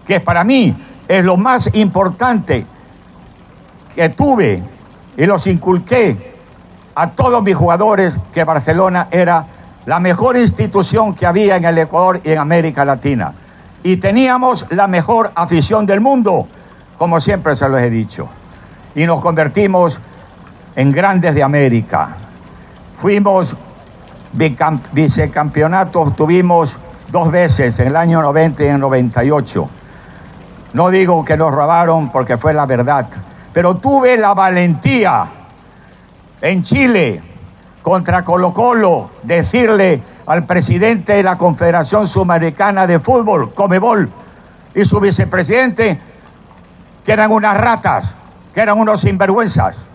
que 0.07 0.21
para 0.21 0.45
mí 0.45 0.77
es 1.09 1.25
lo 1.25 1.37
más 1.37 1.75
importante 1.75 2.67
que 3.95 4.09
tuve 4.11 4.63
y 5.17 5.27
los 5.27 5.47
inculqué 5.47 6.30
a 7.01 7.13
todos 7.13 7.43
mis 7.43 7.57
jugadores 7.57 8.21
que 8.31 8.45
Barcelona 8.45 9.09
era 9.11 9.47
la 9.87 9.99
mejor 10.01 10.37
institución 10.37 11.15
que 11.15 11.25
había 11.25 11.57
en 11.57 11.65
el 11.65 11.79
Ecuador 11.79 12.21
y 12.23 12.33
en 12.33 12.39
América 12.39 12.85
Latina. 12.85 13.33
Y 13.83 13.97
teníamos 13.97 14.67
la 14.73 14.87
mejor 14.87 15.33
afición 15.35 15.87
del 15.87 16.03
mundo, 16.03 16.47
como 16.99 17.19
siempre 17.19 17.57
se 17.57 17.71
los 17.71 17.81
he 17.81 17.89
dicho. 17.89 18.29
Y 18.95 19.07
nos 19.07 19.23
convertimos 19.23 19.99
en 20.77 20.93
grandes 20.93 21.35
de 21.35 21.43
América. 21.43 22.17
Fuimos 22.99 23.57
vicecampeonatos, 24.93 26.15
tuvimos 26.15 26.79
dos 27.11 27.31
veces, 27.31 27.79
en 27.79 27.87
el 27.87 27.97
año 27.97 28.21
90 28.21 28.63
y 28.63 28.67
en 28.67 28.75
el 28.75 28.81
98. 28.83 29.71
No 30.75 30.91
digo 30.91 31.25
que 31.25 31.39
nos 31.39 31.51
robaron 31.51 32.13
porque 32.13 32.37
fue 32.37 32.53
la 32.53 32.67
verdad, 32.67 33.07
pero 33.55 33.79
tuve 33.79 34.19
la 34.19 34.35
valentía 34.35 35.40
en 36.41 36.63
Chile 36.63 37.23
contra 37.83 38.25
Colo 38.25 38.53
Colo, 38.53 39.11
decirle 39.23 40.03
al 40.27 40.47
presidente 40.47 41.15
de 41.15 41.23
la 41.23 41.37
Confederación 41.37 42.07
Sudamericana 42.07 42.87
de 42.87 42.99
Fútbol, 43.01 43.53
Comebol, 43.55 44.11
y 44.75 44.85
su 44.85 45.01
vicepresidente, 45.01 46.01
que 47.05 47.13
eran 47.13 47.33
unas 47.33 47.57
ratas, 47.57 48.17
que 48.55 48.61
eran 48.61 48.79
unos 48.79 49.01
sinvergüenzas. 49.01 49.87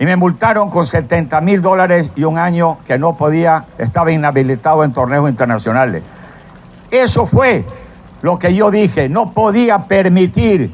y 0.00 0.06
me 0.06 0.14
multaron 0.14 0.70
con 0.70 0.86
70 0.86 1.40
mil 1.40 1.60
dólares 1.60 2.12
y 2.14 2.22
un 2.22 2.38
año 2.38 2.78
que 2.86 2.98
no 2.98 3.16
podía, 3.16 3.64
estaba 3.78 4.12
inhabilitado 4.12 4.84
en 4.84 4.92
torneos 4.92 5.28
internacionales. 5.28 6.04
Eso 6.88 7.26
fue 7.26 7.64
lo 8.22 8.38
que 8.38 8.54
yo 8.54 8.70
dije, 8.70 9.08
no 9.08 9.32
podía 9.32 9.86
permitir 9.88 10.72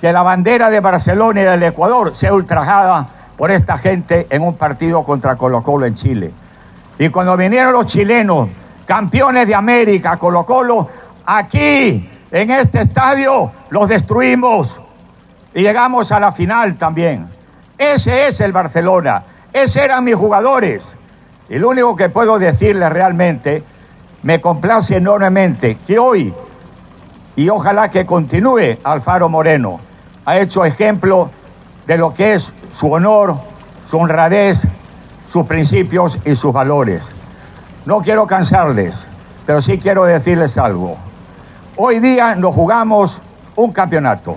que 0.00 0.10
la 0.10 0.22
bandera 0.22 0.70
de 0.70 0.80
Barcelona 0.80 1.42
y 1.42 1.44
del 1.44 1.62
Ecuador 1.62 2.14
sea 2.14 2.32
ultrajada 2.32 3.06
por 3.42 3.50
esta 3.50 3.76
gente 3.76 4.28
en 4.30 4.40
un 4.40 4.54
partido 4.54 5.02
contra 5.02 5.34
Colo 5.34 5.64
Colo 5.64 5.84
en 5.84 5.94
Chile. 5.94 6.30
Y 6.96 7.08
cuando 7.08 7.36
vinieron 7.36 7.72
los 7.72 7.86
chilenos, 7.86 8.48
campeones 8.86 9.48
de 9.48 9.54
América, 9.56 10.16
Colo 10.16 10.46
Colo, 10.46 10.86
aquí, 11.26 12.08
en 12.30 12.50
este 12.52 12.82
estadio, 12.82 13.50
los 13.70 13.88
destruimos 13.88 14.80
y 15.52 15.62
llegamos 15.62 16.12
a 16.12 16.20
la 16.20 16.30
final 16.30 16.78
también. 16.78 17.26
Ese 17.76 18.28
es 18.28 18.38
el 18.38 18.52
Barcelona, 18.52 19.24
esos 19.52 19.82
eran 19.82 20.04
mis 20.04 20.14
jugadores. 20.14 20.94
Y 21.48 21.58
lo 21.58 21.70
único 21.70 21.96
que 21.96 22.10
puedo 22.10 22.38
decirles 22.38 22.90
realmente, 22.90 23.64
me 24.22 24.40
complace 24.40 24.98
enormemente 24.98 25.78
que 25.84 25.98
hoy, 25.98 26.32
y 27.34 27.48
ojalá 27.48 27.90
que 27.90 28.06
continúe 28.06 28.78
Alfaro 28.84 29.28
Moreno, 29.28 29.80
ha 30.26 30.38
hecho 30.38 30.64
ejemplo 30.64 31.32
de 31.86 31.98
lo 31.98 32.14
que 32.14 32.34
es 32.34 32.52
su 32.72 32.92
honor, 32.92 33.36
su 33.84 33.98
honradez, 33.98 34.62
sus 35.28 35.46
principios 35.46 36.18
y 36.24 36.36
sus 36.36 36.52
valores. 36.52 37.10
No 37.86 38.00
quiero 38.00 38.26
cansarles, 38.26 39.08
pero 39.46 39.60
sí 39.60 39.78
quiero 39.78 40.04
decirles 40.04 40.58
algo. 40.58 40.96
Hoy 41.76 42.00
día 42.00 42.34
nos 42.34 42.54
jugamos 42.54 43.22
un 43.56 43.72
campeonato. 43.72 44.36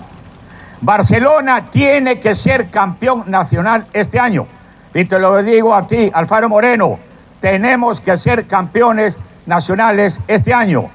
Barcelona 0.81 1.69
tiene 1.69 2.19
que 2.19 2.35
ser 2.35 2.69
campeón 2.69 3.23
nacional 3.27 3.87
este 3.93 4.19
año. 4.19 4.47
Y 4.93 5.05
te 5.05 5.19
lo 5.19 5.41
digo 5.43 5.73
a 5.73 5.87
ti, 5.87 6.09
Alfaro 6.13 6.47
Moreno, 6.47 6.99
tenemos 7.39 8.01
que 8.01 8.17
ser 8.17 8.47
campeones 8.47 9.17
nacionales 9.45 10.19
este 10.27 10.53
año. 10.53 10.89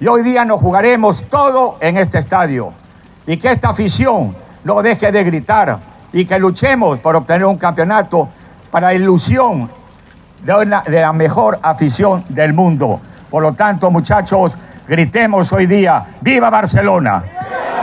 Y 0.00 0.08
hoy 0.08 0.22
día 0.22 0.44
nos 0.44 0.60
jugaremos 0.60 1.24
todo 1.28 1.78
en 1.80 1.96
este 1.96 2.18
estadio. 2.18 2.72
Y 3.26 3.36
que 3.38 3.50
esta 3.50 3.70
afición 3.70 4.36
no 4.66 4.82
deje 4.82 5.12
de 5.12 5.22
gritar 5.22 5.78
y 6.12 6.24
que 6.24 6.38
luchemos 6.40 6.98
por 6.98 7.14
obtener 7.14 7.46
un 7.46 7.56
campeonato 7.56 8.28
para 8.68 8.92
ilusión 8.92 9.70
de, 10.42 10.80
de 10.88 11.00
la 11.00 11.12
mejor 11.12 11.60
afición 11.62 12.24
del 12.28 12.52
mundo. 12.52 13.00
Por 13.30 13.44
lo 13.44 13.52
tanto, 13.52 13.92
muchachos, 13.92 14.56
gritemos 14.88 15.52
hoy 15.52 15.66
día, 15.66 16.04
¡Viva 16.20 16.50
Barcelona! 16.50 17.22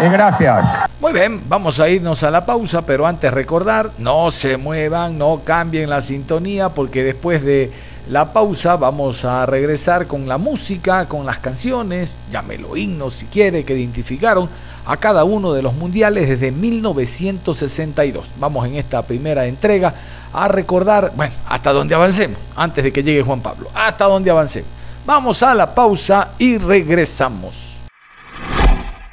Y 0.03 0.09
gracias. 0.09 0.67
Muy 0.99 1.13
bien, 1.13 1.41
vamos 1.47 1.79
a 1.79 1.87
irnos 1.87 2.21
a 2.23 2.31
la 2.31 2.45
pausa, 2.45 2.81
pero 2.85 3.07
antes 3.07 3.33
recordar, 3.33 3.91
no 3.99 4.29
se 4.31 4.57
muevan, 4.57 5.17
no 5.17 5.41
cambien 5.45 5.89
la 5.89 6.01
sintonía, 6.01 6.67
porque 6.67 7.03
después 7.03 7.45
de 7.45 7.71
la 8.09 8.33
pausa 8.33 8.75
vamos 8.75 9.23
a 9.23 9.45
regresar 9.45 10.07
con 10.07 10.27
la 10.27 10.37
música, 10.37 11.07
con 11.07 11.25
las 11.25 11.39
canciones, 11.39 12.15
llámelo 12.31 12.75
himnos 12.75 13.13
si 13.13 13.25
quiere, 13.27 13.63
que 13.63 13.77
identificaron 13.77 14.49
a 14.85 14.97
cada 14.97 15.23
uno 15.23 15.53
de 15.53 15.61
los 15.61 15.73
mundiales 15.73 16.27
desde 16.27 16.51
1962. 16.51 18.27
Vamos 18.37 18.67
en 18.67 18.75
esta 18.75 19.01
primera 19.03 19.45
entrega 19.45 19.93
a 20.33 20.47
recordar, 20.47 21.13
bueno, 21.15 21.33
hasta 21.47 21.71
donde 21.71 21.95
avancemos, 21.95 22.39
antes 22.55 22.83
de 22.83 22.91
que 22.91 23.03
llegue 23.03 23.21
Juan 23.21 23.41
Pablo, 23.41 23.69
hasta 23.73 24.05
donde 24.05 24.31
avancemos. 24.31 24.69
Vamos 25.05 25.41
a 25.43 25.53
la 25.55 25.73
pausa 25.73 26.31
y 26.37 26.57
regresamos. 26.57 27.77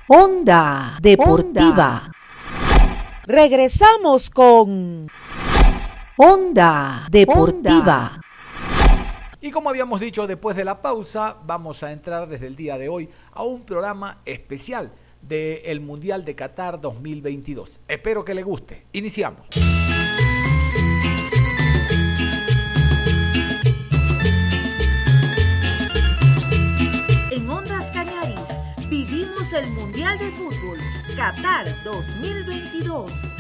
Onda 0.09 0.96
Deportiva. 1.00 2.11
Regresamos 3.24 4.31
con 4.31 5.07
Onda 6.16 7.07
Deportiva. 7.09 8.19
Y 9.40 9.50
como 9.50 9.70
habíamos 9.70 10.00
dicho 10.00 10.26
después 10.26 10.57
de 10.57 10.64
la 10.64 10.83
pausa, 10.83 11.37
vamos 11.44 11.83
a 11.83 11.92
entrar 11.92 12.29
desde 12.29 12.46
el 12.46 12.57
día 12.57 12.76
de 12.76 12.88
hoy 12.88 13.09
a 13.33 13.42
un 13.42 13.62
programa 13.62 14.20
especial 14.24 14.92
del 15.22 15.81
Mundial 15.81 16.24
de 16.24 16.35
Qatar 16.35 16.81
2022. 16.81 17.81
Espero 17.88 18.24
que 18.24 18.35
le 18.35 18.42
guste. 18.42 18.87
Iniciamos. 18.92 19.46
el 29.53 29.68
Mundial 29.72 30.16
de 30.18 30.31
Fútbol 30.33 30.79
Qatar 31.16 31.83
2022. 31.83 33.39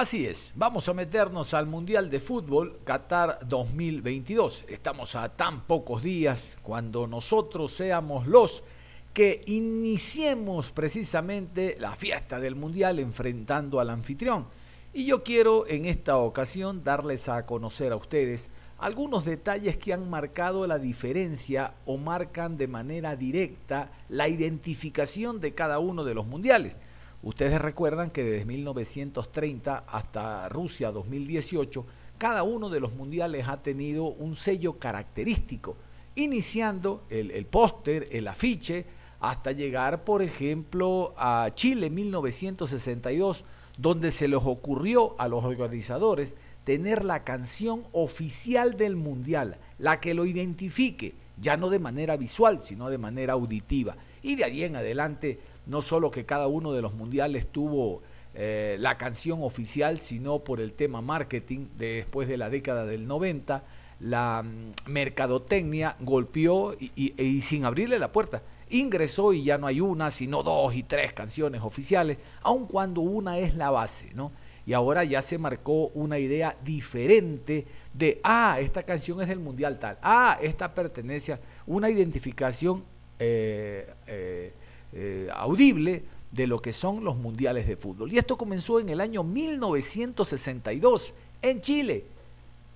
Así 0.00 0.24
es, 0.24 0.50
vamos 0.54 0.88
a 0.88 0.94
meternos 0.94 1.52
al 1.52 1.66
Mundial 1.66 2.08
de 2.08 2.20
Fútbol 2.20 2.80
Qatar 2.84 3.38
2022. 3.46 4.64
Estamos 4.66 5.14
a 5.14 5.28
tan 5.36 5.66
pocos 5.66 6.02
días 6.02 6.56
cuando 6.62 7.06
nosotros 7.06 7.70
seamos 7.74 8.26
los 8.26 8.64
que 9.12 9.42
iniciemos 9.44 10.70
precisamente 10.70 11.76
la 11.78 11.96
fiesta 11.96 12.40
del 12.40 12.54
Mundial 12.54 12.98
enfrentando 12.98 13.78
al 13.78 13.90
anfitrión. 13.90 14.46
Y 14.94 15.04
yo 15.04 15.22
quiero 15.22 15.66
en 15.66 15.84
esta 15.84 16.16
ocasión 16.16 16.82
darles 16.82 17.28
a 17.28 17.44
conocer 17.44 17.92
a 17.92 17.96
ustedes 17.96 18.50
algunos 18.78 19.26
detalles 19.26 19.76
que 19.76 19.92
han 19.92 20.08
marcado 20.08 20.66
la 20.66 20.78
diferencia 20.78 21.74
o 21.84 21.98
marcan 21.98 22.56
de 22.56 22.68
manera 22.68 23.16
directa 23.16 23.92
la 24.08 24.28
identificación 24.28 25.40
de 25.40 25.52
cada 25.52 25.78
uno 25.78 26.04
de 26.04 26.14
los 26.14 26.26
mundiales. 26.26 26.74
Ustedes 27.22 27.60
recuerdan 27.60 28.10
que 28.10 28.24
desde 28.24 28.46
1930 28.46 29.84
hasta 29.86 30.48
Rusia 30.48 30.90
2018, 30.90 31.84
cada 32.16 32.42
uno 32.42 32.70
de 32.70 32.80
los 32.80 32.94
mundiales 32.94 33.46
ha 33.48 33.62
tenido 33.62 34.04
un 34.04 34.36
sello 34.36 34.78
característico, 34.78 35.76
iniciando 36.14 37.04
el, 37.10 37.30
el 37.30 37.46
póster, 37.46 38.08
el 38.10 38.26
afiche, 38.28 38.86
hasta 39.20 39.52
llegar, 39.52 40.04
por 40.04 40.22
ejemplo, 40.22 41.14
a 41.16 41.50
Chile 41.54 41.90
1962, 41.90 43.44
donde 43.76 44.10
se 44.10 44.28
les 44.28 44.40
ocurrió 44.42 45.14
a 45.18 45.28
los 45.28 45.44
organizadores 45.44 46.34
tener 46.64 47.04
la 47.04 47.24
canción 47.24 47.84
oficial 47.92 48.76
del 48.76 48.96
mundial, 48.96 49.58
la 49.78 50.00
que 50.00 50.14
lo 50.14 50.24
identifique, 50.24 51.14
ya 51.40 51.56
no 51.56 51.70
de 51.70 51.78
manera 51.78 52.16
visual, 52.16 52.62
sino 52.62 52.90
de 52.90 52.98
manera 52.98 53.34
auditiva. 53.34 53.96
Y 54.22 54.36
de 54.36 54.44
ahí 54.44 54.64
en 54.64 54.76
adelante, 54.76 55.40
no 55.66 55.82
solo 55.82 56.10
que 56.10 56.24
cada 56.24 56.46
uno 56.46 56.72
de 56.72 56.82
los 56.82 56.94
mundiales 56.94 57.46
tuvo 57.50 58.02
eh, 58.34 58.76
la 58.78 58.96
canción 58.98 59.42
oficial, 59.42 59.98
sino 59.98 60.40
por 60.40 60.60
el 60.60 60.72
tema 60.72 61.00
marketing 61.02 61.68
después 61.76 62.28
de 62.28 62.36
la 62.36 62.50
década 62.50 62.86
del 62.86 63.06
90, 63.06 63.64
la 64.00 64.42
mm, 64.42 64.90
mercadotecnia 64.90 65.96
golpeó 66.00 66.74
y, 66.74 67.14
y 67.20 67.40
sin 67.42 67.64
abrirle 67.64 67.98
la 67.98 68.12
puerta 68.12 68.42
ingresó 68.72 69.32
y 69.32 69.42
ya 69.42 69.58
no 69.58 69.66
hay 69.66 69.80
una, 69.80 70.12
sino 70.12 70.44
dos 70.44 70.76
y 70.76 70.84
tres 70.84 71.12
canciones 71.12 71.60
oficiales, 71.60 72.18
aun 72.40 72.66
cuando 72.66 73.00
una 73.00 73.36
es 73.38 73.56
la 73.56 73.70
base, 73.70 74.10
¿no? 74.14 74.30
y 74.66 74.72
ahora 74.72 75.04
ya 75.04 75.22
se 75.22 75.38
marcó 75.38 75.88
una 75.88 76.18
idea 76.18 76.56
diferente 76.62 77.66
de, 77.92 78.20
ah, 78.22 78.58
esta 78.60 78.84
canción 78.84 79.20
es 79.20 79.28
del 79.28 79.40
Mundial 79.40 79.78
tal, 79.78 79.98
ah, 80.00 80.38
esta 80.40 80.72
pertenece 80.72 81.32
a 81.32 81.40
una 81.66 81.90
identificación 81.90 82.84
eh, 83.18 83.92
eh, 84.06 84.52
eh, 84.92 85.28
audible 85.32 86.04
de 86.30 86.46
lo 86.46 86.60
que 86.60 86.72
son 86.72 87.04
los 87.04 87.16
mundiales 87.16 87.66
de 87.66 87.76
fútbol. 87.76 88.12
Y 88.12 88.18
esto 88.18 88.36
comenzó 88.36 88.80
en 88.80 88.88
el 88.88 89.00
año 89.00 89.22
1962 89.24 91.14
en 91.42 91.60
Chile. 91.60 92.04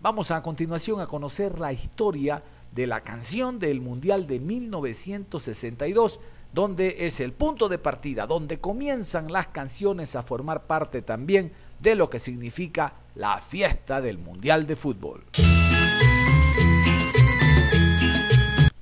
Vamos 0.00 0.31
a 0.31 0.42
continuación 0.42 1.00
a 1.00 1.07
conocer 1.07 1.59
la 1.59 1.72
historia 1.72 2.42
de 2.72 2.87
la 2.87 3.00
canción 3.00 3.59
del 3.59 3.81
Mundial 3.81 4.27
de 4.27 4.40
1962 4.40 6.18
donde 6.55 6.98
es 7.00 7.18
el 7.18 7.33
punto 7.33 7.68
de 7.68 7.79
partida, 7.79 8.29
donde 8.29 8.61
comienzan 8.61 9.33
las 9.33 9.48
canciones 9.48 10.14
a 10.14 10.22
formar 10.22 10.66
parte 10.66 11.03
también 11.03 11.53
de 11.81 11.96
lo 11.96 12.09
que 12.09 12.20
significa 12.20 12.94
la 13.16 13.40
fiesta 13.40 14.00
del 14.00 14.18
Mundial 14.18 14.64
de 14.66 14.77
Fútbol. 14.77 15.24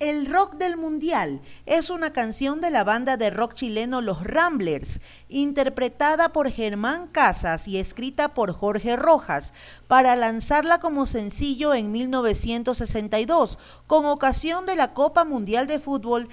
El 0.03 0.27
Rock 0.27 0.55
del 0.55 0.77
Mundial 0.77 1.43
es 1.65 1.89
una 1.89 2.13
canción 2.13 2.61
de 2.61 2.71
la 2.71 2.83
banda 2.83 3.17
de 3.17 3.31
rock 3.31 3.55
chileno 3.55 4.01
Los 4.01 4.25
Ramblers, 4.25 5.01
interpretada 5.29 6.33
por 6.33 6.51
Germán 6.51 7.07
Casas 7.07 7.69
y 7.69 7.79
escrita 7.79 8.35
por 8.35 8.53
Jorge 8.53 8.97
Rojas, 8.97 9.53
para 9.87 10.17
lanzarla 10.17 10.81
como 10.81 11.07
sencillo 11.07 11.73
en 11.73 11.93
1962, 11.93 13.61
con 13.87 14.05
ocasión 14.07 14.67
de 14.67 14.75
la 14.75 14.93
Copa 14.93 15.23
Mundial 15.23 15.69
de 15.69 15.79
Fútbol 15.79 16.29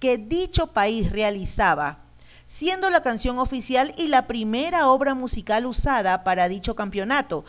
que 0.00 0.18
dicho 0.18 0.74
país 0.74 1.10
realizaba, 1.10 2.00
siendo 2.46 2.90
la 2.90 3.02
canción 3.02 3.38
oficial 3.38 3.94
y 3.96 4.08
la 4.08 4.26
primera 4.26 4.86
obra 4.86 5.14
musical 5.14 5.64
usada 5.64 6.24
para 6.24 6.46
dicho 6.46 6.76
campeonato. 6.76 7.46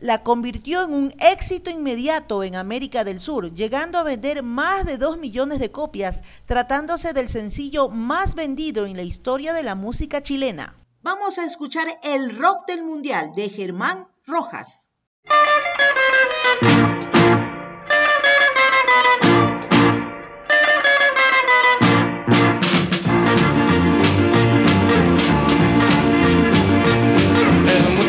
La 0.00 0.22
convirtió 0.22 0.82
en 0.82 0.94
un 0.94 1.14
éxito 1.18 1.68
inmediato 1.68 2.42
en 2.42 2.56
América 2.56 3.04
del 3.04 3.20
Sur, 3.20 3.52
llegando 3.52 3.98
a 3.98 4.02
vender 4.02 4.42
más 4.42 4.86
de 4.86 4.96
2 4.96 5.18
millones 5.18 5.58
de 5.58 5.70
copias, 5.70 6.22
tratándose 6.46 7.12
del 7.12 7.28
sencillo 7.28 7.90
más 7.90 8.34
vendido 8.34 8.86
en 8.86 8.96
la 8.96 9.02
historia 9.02 9.52
de 9.52 9.62
la 9.62 9.74
música 9.74 10.22
chilena. 10.22 10.74
Vamos 11.02 11.36
a 11.36 11.44
escuchar 11.44 11.86
el 12.02 12.38
rock 12.38 12.66
del 12.66 12.82
mundial 12.82 13.34
de 13.34 13.50
Germán 13.50 14.08
Rojas. 14.26 14.88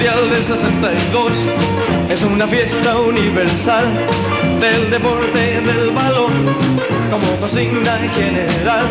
Mundial 0.02 0.32
del 0.32 0.44
62 0.44 1.48
es 2.10 2.24
una 2.24 2.48
fiesta 2.48 2.98
universal 2.98 3.86
del 4.60 4.90
deporte 4.90 5.62
del 5.62 5.92
balón 5.92 6.32
como 7.12 7.40
consigna 7.40 8.00
general. 8.16 8.88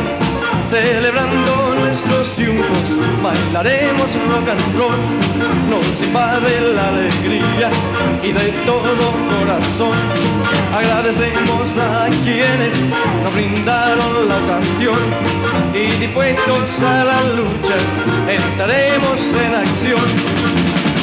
Celebrando 0.68 1.74
nuestros 1.80 2.36
triunfos, 2.36 2.96
bailaremos 3.24 4.08
rock 4.28 4.50
and 4.50 4.78
roll. 4.78 4.94
Nos 5.68 6.00
invade 6.00 6.60
la 6.76 6.88
alegría 6.90 7.70
y 8.22 8.30
de 8.30 8.52
todo 8.64 9.12
corazón 9.40 9.98
agradecemos 10.72 11.76
a 11.76 12.06
quienes 12.22 12.78
nos 13.24 13.34
brindaron 13.34 14.28
la 14.28 14.36
ocasión 14.44 14.98
y 15.74 15.90
dispuestos 15.98 16.82
a 16.82 17.04
la 17.04 17.20
lucha 17.34 17.74
entraremos 18.28 19.34
en 19.34 19.54
acción. 19.54 20.49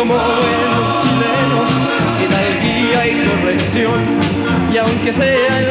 como 0.00 0.14
buenos 0.14 1.02
chilenos 1.02 1.68
hidalguía 2.22 3.06
y 3.06 3.28
corrección. 3.28 4.00
Y 4.72 4.78
aunque 4.78 5.12
sea 5.12 5.69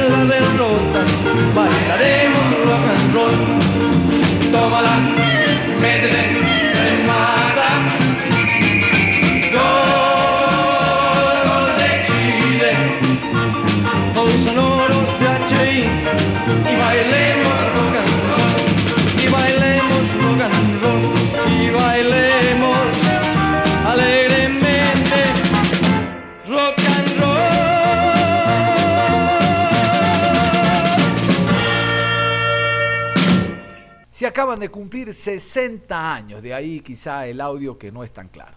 acaban 34.39 34.61
de 34.61 34.69
cumplir 34.69 35.13
60 35.13 36.13
años, 36.13 36.41
de 36.41 36.53
ahí 36.53 36.79
quizá 36.79 37.27
el 37.27 37.41
audio 37.41 37.77
que 37.77 37.91
no 37.91 38.05
es 38.05 38.13
tan 38.13 38.29
claro. 38.29 38.55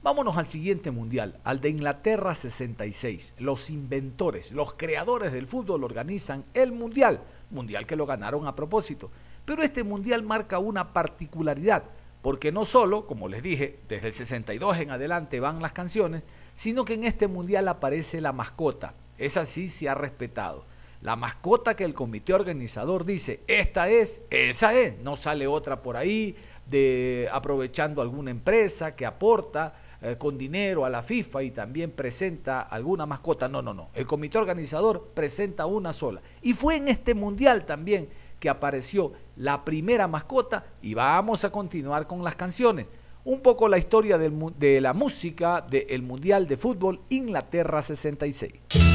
Vámonos 0.00 0.36
al 0.36 0.46
siguiente 0.46 0.92
mundial, 0.92 1.40
al 1.42 1.60
de 1.60 1.70
Inglaterra 1.70 2.36
66. 2.36 3.34
Los 3.38 3.68
inventores, 3.68 4.52
los 4.52 4.74
creadores 4.74 5.32
del 5.32 5.48
fútbol 5.48 5.82
organizan 5.82 6.44
el 6.54 6.70
mundial, 6.70 7.20
mundial 7.50 7.84
que 7.84 7.96
lo 7.96 8.06
ganaron 8.06 8.46
a 8.46 8.54
propósito. 8.54 9.10
Pero 9.44 9.64
este 9.64 9.82
mundial 9.82 10.22
marca 10.22 10.60
una 10.60 10.92
particularidad, 10.92 11.82
porque 12.22 12.52
no 12.52 12.64
solo, 12.64 13.04
como 13.08 13.26
les 13.26 13.42
dije, 13.42 13.80
desde 13.88 14.06
el 14.06 14.14
62 14.14 14.76
en 14.78 14.92
adelante 14.92 15.40
van 15.40 15.60
las 15.60 15.72
canciones, 15.72 16.22
sino 16.54 16.84
que 16.84 16.94
en 16.94 17.02
este 17.02 17.26
mundial 17.26 17.66
aparece 17.66 18.20
la 18.20 18.32
mascota. 18.32 18.94
Esa 19.18 19.46
sí 19.46 19.68
se 19.68 19.88
ha 19.88 19.96
respetado. 19.96 20.64
La 21.04 21.16
mascota 21.16 21.76
que 21.76 21.84
el 21.84 21.92
comité 21.92 22.32
organizador 22.32 23.04
dice, 23.04 23.40
esta 23.46 23.90
es, 23.90 24.22
esa 24.30 24.72
es, 24.72 24.98
no 25.00 25.16
sale 25.16 25.46
otra 25.46 25.82
por 25.82 25.98
ahí, 25.98 26.34
de 26.64 27.28
aprovechando 27.30 28.00
alguna 28.00 28.30
empresa 28.30 28.96
que 28.96 29.04
aporta 29.04 29.74
eh, 30.00 30.16
con 30.16 30.38
dinero 30.38 30.86
a 30.86 30.88
la 30.88 31.02
FIFA 31.02 31.42
y 31.42 31.50
también 31.50 31.90
presenta 31.90 32.62
alguna 32.62 33.04
mascota. 33.04 33.50
No, 33.50 33.60
no, 33.60 33.74
no. 33.74 33.90
El 33.92 34.06
comité 34.06 34.38
organizador 34.38 35.10
presenta 35.12 35.66
una 35.66 35.92
sola. 35.92 36.22
Y 36.40 36.54
fue 36.54 36.76
en 36.76 36.88
este 36.88 37.12
mundial 37.12 37.66
también 37.66 38.08
que 38.40 38.48
apareció 38.48 39.12
la 39.36 39.62
primera 39.62 40.08
mascota 40.08 40.64
y 40.80 40.94
vamos 40.94 41.44
a 41.44 41.52
continuar 41.52 42.06
con 42.06 42.24
las 42.24 42.34
canciones. 42.34 42.86
Un 43.26 43.42
poco 43.42 43.68
la 43.68 43.76
historia 43.76 44.16
de 44.16 44.80
la 44.80 44.94
música 44.94 45.60
del 45.60 46.00
Mundial 46.00 46.46
de 46.46 46.56
Fútbol 46.56 47.02
Inglaterra 47.10 47.82
66. 47.82 48.93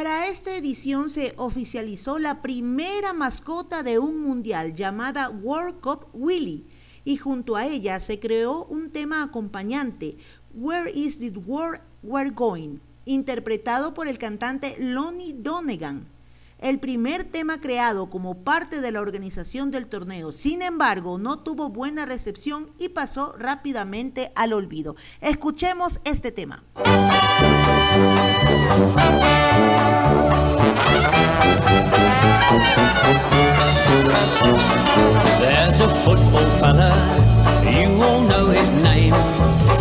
Para 0.00 0.28
esta 0.28 0.56
edición 0.56 1.10
se 1.10 1.34
oficializó 1.36 2.18
la 2.18 2.40
primera 2.40 3.12
mascota 3.12 3.82
de 3.82 3.98
un 3.98 4.22
mundial 4.22 4.72
llamada 4.72 5.28
World 5.28 5.82
Cup 5.82 6.06
Willy 6.14 6.64
y 7.04 7.18
junto 7.18 7.54
a 7.54 7.66
ella 7.66 8.00
se 8.00 8.18
creó 8.18 8.64
un 8.64 8.92
tema 8.92 9.22
acompañante, 9.22 10.16
Where 10.54 10.90
is 10.90 11.18
the 11.18 11.28
world 11.36 11.82
we're 12.02 12.30
going, 12.30 12.78
interpretado 13.04 13.92
por 13.92 14.08
el 14.08 14.16
cantante 14.16 14.74
Lonnie 14.78 15.34
Donegan. 15.34 16.06
El 16.60 16.80
primer 16.80 17.24
tema 17.24 17.60
creado 17.60 18.08
como 18.08 18.42
parte 18.42 18.80
de 18.80 18.92
la 18.92 19.02
organización 19.02 19.70
del 19.70 19.86
torneo, 19.86 20.32
sin 20.32 20.62
embargo, 20.62 21.18
no 21.18 21.40
tuvo 21.40 21.68
buena 21.68 22.06
recepción 22.06 22.70
y 22.78 22.88
pasó 22.88 23.34
rápidamente 23.38 24.32
al 24.34 24.54
olvido. 24.54 24.96
Escuchemos 25.20 26.00
este 26.04 26.32
tema. 26.32 26.64
There's 35.40 35.80
a 35.80 35.88
football 36.04 36.46
fella, 36.58 36.92
you 37.64 38.02
all 38.02 38.20
know 38.22 38.46
his 38.48 38.70
name. 38.82 39.14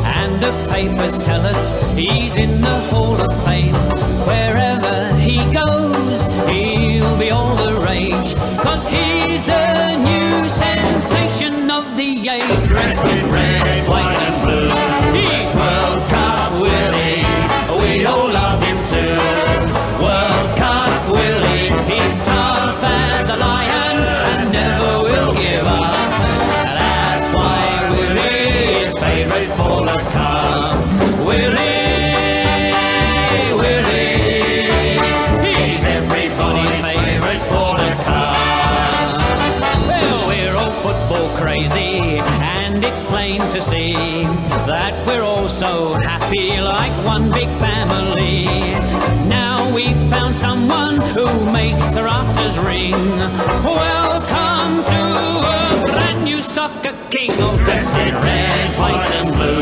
And 0.03 0.39
the 0.39 0.51
papers 0.69 1.17
tell 1.17 1.45
us 1.45 1.73
he's 1.95 2.35
in 2.35 2.61
the 2.61 2.79
Hall 2.89 3.19
of 3.19 3.45
Fame. 3.45 3.75
Wherever 4.25 5.13
he 5.15 5.37
goes, 5.53 6.23
he'll 6.49 7.17
be 7.17 7.31
all 7.31 7.55
the 7.55 7.73
rage. 7.85 8.35
Cause 8.61 8.87
he's 8.87 9.45
the 9.45 9.97
new 9.97 10.47
sensation 10.47 11.71
of 11.71 11.97
the 11.97 12.29
age. 12.29 12.67
Dressed 12.67 13.05
in 13.05 13.31
red, 13.31 13.87
white 13.89 14.15
and 14.15 14.38
happy 46.29 46.61
like 46.61 46.91
one 47.05 47.31
big 47.31 47.47
family. 47.57 48.45
Now 49.27 49.73
we've 49.73 49.97
found 50.09 50.35
someone 50.35 51.01
who 51.13 51.25
makes 51.51 51.89
the 51.89 52.03
rafters 52.03 52.57
ring. 52.59 52.93
Welcome 53.63 54.83
to 54.91 55.01
a 55.47 55.83
brand 55.85 56.23
new 56.23 56.41
soccer 56.41 56.95
king, 57.09 57.31
all 57.41 57.57
dressed 57.57 57.95
in 57.97 58.13
red, 58.13 58.69
white, 58.77 59.11
and 59.11 59.33
blue. 59.33 59.58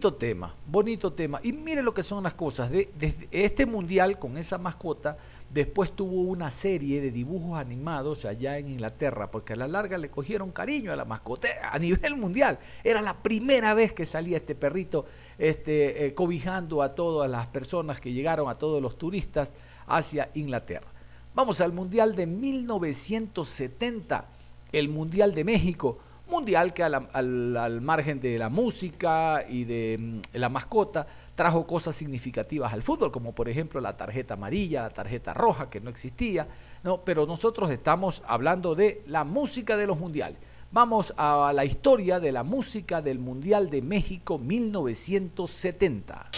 Bonito 0.00 0.16
tema, 0.16 0.54
bonito 0.66 1.12
tema. 1.12 1.40
Y 1.42 1.52
mire 1.52 1.82
lo 1.82 1.92
que 1.92 2.02
son 2.02 2.22
las 2.22 2.32
cosas. 2.32 2.70
De, 2.70 2.88
desde 2.98 3.28
este 3.30 3.66
mundial 3.66 4.18
con 4.18 4.38
esa 4.38 4.56
mascota, 4.56 5.18
después 5.50 5.92
tuvo 5.92 6.22
una 6.22 6.50
serie 6.50 7.02
de 7.02 7.10
dibujos 7.10 7.58
animados 7.58 8.24
allá 8.24 8.56
en 8.56 8.68
Inglaterra, 8.68 9.30
porque 9.30 9.52
a 9.52 9.56
la 9.56 9.68
larga 9.68 9.98
le 9.98 10.08
cogieron 10.08 10.52
cariño 10.52 10.90
a 10.90 10.96
la 10.96 11.04
mascota 11.04 11.48
a 11.70 11.78
nivel 11.78 12.16
mundial. 12.16 12.58
Era 12.82 13.02
la 13.02 13.22
primera 13.22 13.74
vez 13.74 13.92
que 13.92 14.06
salía 14.06 14.38
este 14.38 14.54
perrito 14.54 15.04
este, 15.36 16.06
eh, 16.06 16.14
cobijando 16.14 16.80
a 16.80 16.94
todas 16.94 17.30
las 17.30 17.48
personas 17.48 18.00
que 18.00 18.14
llegaron, 18.14 18.48
a 18.48 18.54
todos 18.54 18.80
los 18.80 18.96
turistas 18.96 19.52
hacia 19.86 20.30
Inglaterra. 20.32 20.88
Vamos 21.34 21.60
al 21.60 21.74
Mundial 21.74 22.16
de 22.16 22.26
1970, 22.26 24.24
el 24.72 24.88
Mundial 24.88 25.34
de 25.34 25.44
México 25.44 25.98
mundial 26.30 26.72
que 26.72 26.82
al, 26.82 26.94
al, 27.12 27.56
al, 27.56 27.80
margen 27.80 28.20
de 28.20 28.38
la 28.38 28.48
música 28.48 29.44
y 29.48 29.64
de 29.64 29.96
mm, 29.98 30.20
la 30.38 30.48
mascota 30.48 31.06
trajo 31.34 31.66
cosas 31.66 31.96
significativas 31.96 32.72
al 32.72 32.82
fútbol, 32.82 33.10
como 33.10 33.34
por 33.34 33.48
ejemplo 33.48 33.80
la 33.80 33.96
tarjeta 33.96 34.34
amarilla, 34.34 34.82
la 34.82 34.90
tarjeta 34.90 35.34
roja, 35.34 35.68
que 35.68 35.80
no 35.80 35.90
existía, 35.90 36.48
no, 36.82 37.02
pero 37.04 37.26
nosotros 37.26 37.70
estamos 37.70 38.22
hablando 38.26 38.74
de 38.74 39.02
la 39.06 39.24
música 39.24 39.76
de 39.76 39.86
los 39.86 39.98
mundiales. 39.98 40.38
Vamos 40.72 41.12
a 41.16 41.52
la 41.52 41.64
historia 41.64 42.20
de 42.20 42.30
la 42.30 42.44
música 42.44 43.02
del 43.02 43.18
Mundial 43.18 43.70
de 43.70 43.82
México 43.82 44.38
1970. 44.38 46.30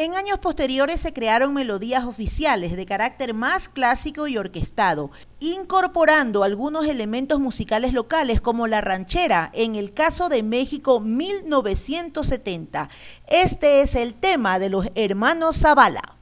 En 0.00 0.14
años 0.14 0.38
posteriores 0.38 1.00
se 1.00 1.12
crearon 1.12 1.52
melodías 1.52 2.04
oficiales 2.04 2.76
de 2.76 2.86
carácter 2.86 3.34
más 3.34 3.68
clásico 3.68 4.28
y 4.28 4.38
orquestado, 4.38 5.10
incorporando 5.40 6.44
algunos 6.44 6.86
elementos 6.86 7.40
musicales 7.40 7.92
locales 7.92 8.40
como 8.40 8.68
la 8.68 8.80
ranchera, 8.80 9.50
en 9.52 9.74
el 9.74 9.92
caso 9.92 10.28
de 10.28 10.44
México 10.44 11.00
1970. 11.00 12.90
Este 13.26 13.80
es 13.80 13.96
el 13.96 14.14
tema 14.14 14.60
de 14.60 14.68
los 14.68 14.86
hermanos 14.94 15.56
Zavala. 15.56 16.14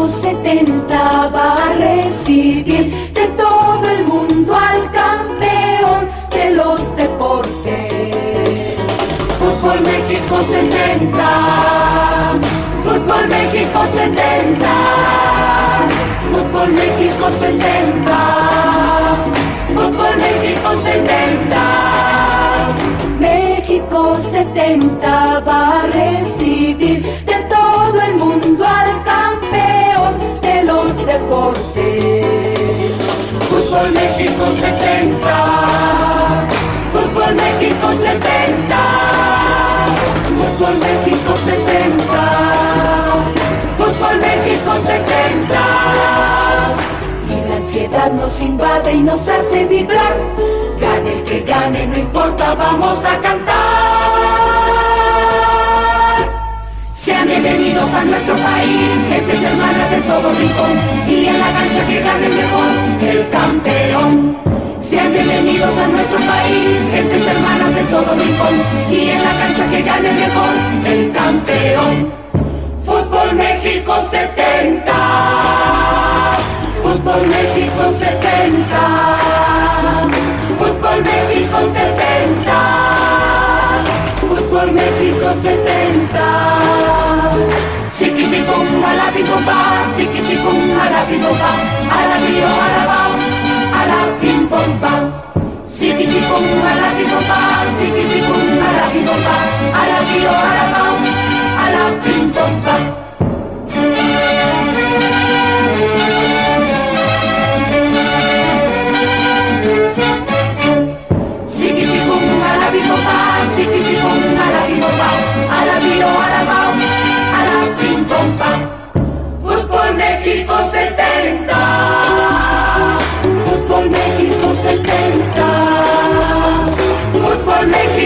70 0.00 1.28
va 1.28 1.48
a 1.52 1.72
recibir 1.74 2.92
de 3.12 3.26
todo 3.36 3.84
el 3.88 4.04
mundo 4.06 4.56
al 4.56 4.90
campeón 4.90 6.08
de 6.30 6.50
los 6.56 6.96
deportes. 6.96 8.76
Fútbol 9.38 9.80
México 9.82 10.36
70, 10.50 11.20
Fútbol 12.84 13.28
México 13.28 13.80
70, 13.94 14.68
Fútbol 16.32 16.72
México 16.72 17.30
70, 17.38 18.32
Fútbol 19.74 20.16
México 20.16 20.70
70. 20.82 21.82
México 23.20 24.18
70 24.18 25.40
va 25.40 25.82
a 25.82 25.86
recibir 25.86 27.04
deportes. 31.12 32.92
Fútbol 33.50 33.88
México 33.92 34.44
70, 34.60 36.46
Fútbol 36.92 37.34
México 37.34 37.86
70, 38.00 38.76
Fútbol 40.38 40.74
México 40.78 41.32
70, 41.44 42.02
Fútbol 43.78 44.16
México 44.20 44.72
70. 44.86 45.60
Y 47.28 47.48
la 47.48 47.56
ansiedad 47.56 48.10
nos 48.12 48.40
invade 48.40 48.92
y 48.92 49.02
nos 49.02 49.28
hace 49.28 49.64
vibrar. 49.66 50.14
Gane 50.80 51.12
el 51.18 51.24
que 51.24 51.40
gane, 51.40 51.86
no 51.86 51.98
importa, 51.98 52.54
vamos 52.54 53.04
a 53.04 53.20
cantar. 53.20 54.21
Sean 57.02 57.26
bienvenidos 57.26 57.92
a 57.94 58.04
nuestro 58.04 58.36
país, 58.36 59.06
gentes 59.08 59.42
hermanas 59.42 59.90
de 59.90 60.00
todo 60.02 60.32
rincón. 60.34 60.70
Y 61.08 61.26
en 61.26 61.40
la 61.40 61.52
cancha 61.52 61.84
que 61.84 61.98
gane 61.98 62.28
mejor, 62.28 62.70
el 63.00 63.28
campeón. 63.28 64.38
Sean 64.78 65.12
bienvenidos 65.12 65.76
a 65.78 65.88
nuestro 65.88 66.18
país, 66.18 66.78
gentes 66.92 67.26
hermanas 67.26 67.74
de 67.74 67.82
todo 67.90 68.14
rincón. 68.14 68.62
Y 68.88 69.10
en 69.10 69.24
la 69.24 69.32
cancha 69.32 69.68
que 69.68 69.82
gane 69.82 70.12
mejor, 70.12 70.54
el 70.86 71.10
campeón. 71.10 72.12
Fútbol 72.86 73.34
México 73.34 73.96
70. 74.08 74.92
Fútbol 76.82 77.26
México 77.26 77.92
70. 77.98 78.78
Fútbol 80.56 81.02
México 81.02 81.58
70. 81.74 83.01
Fútbol 84.52 84.72
México 84.72 85.32
70. 85.32 86.20
Siquitipum, 87.88 88.84
a 88.84 88.92
la 88.92 89.10
bimomba, 89.10 89.56
siquitipum, 89.96 90.78
a 90.78 90.90
la 90.90 91.04
bimomba, 91.06 91.52
a 91.88 92.00
la 92.10 92.18
bio, 92.20 92.44
a 92.44 92.68
la 92.76 92.84
bao, 92.84 93.12
a 93.72 93.82
la 93.90 94.00
bim 94.20 94.40
bom 94.50 94.70
bam. 94.78 95.02
Siquitipum, 95.66 96.44
a 96.68 96.72
la 96.80 96.88
bimomba, 96.98 97.40
siquitipum, 97.78 98.44
a 98.60 98.70
la 98.76 98.86
bimomba, 98.92 99.36
a 99.72 99.82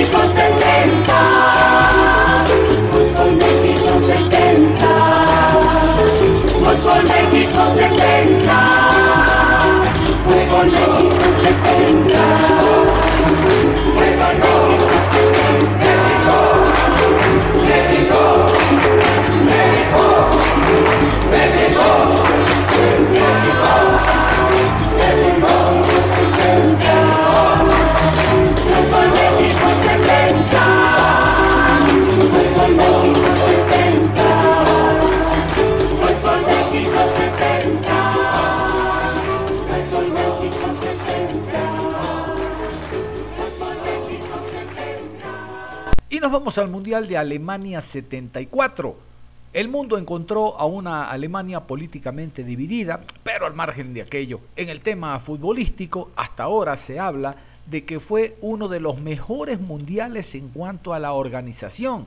você 0.08 0.42
tem 0.42 1.15
De 47.02 47.18
Alemania 47.18 47.82
74. 47.82 48.96
El 49.52 49.68
mundo 49.68 49.98
encontró 49.98 50.58
a 50.58 50.64
una 50.64 51.10
Alemania 51.10 51.60
políticamente 51.60 52.42
dividida, 52.42 53.02
pero 53.22 53.44
al 53.44 53.52
margen 53.52 53.92
de 53.92 54.00
aquello, 54.00 54.40
en 54.56 54.70
el 54.70 54.80
tema 54.80 55.18
futbolístico, 55.20 56.10
hasta 56.16 56.44
ahora 56.44 56.74
se 56.78 56.98
habla 56.98 57.36
de 57.66 57.84
que 57.84 58.00
fue 58.00 58.38
uno 58.40 58.66
de 58.68 58.80
los 58.80 58.98
mejores 58.98 59.60
mundiales 59.60 60.34
en 60.34 60.48
cuanto 60.48 60.94
a 60.94 60.98
la 60.98 61.12
organización. 61.12 62.06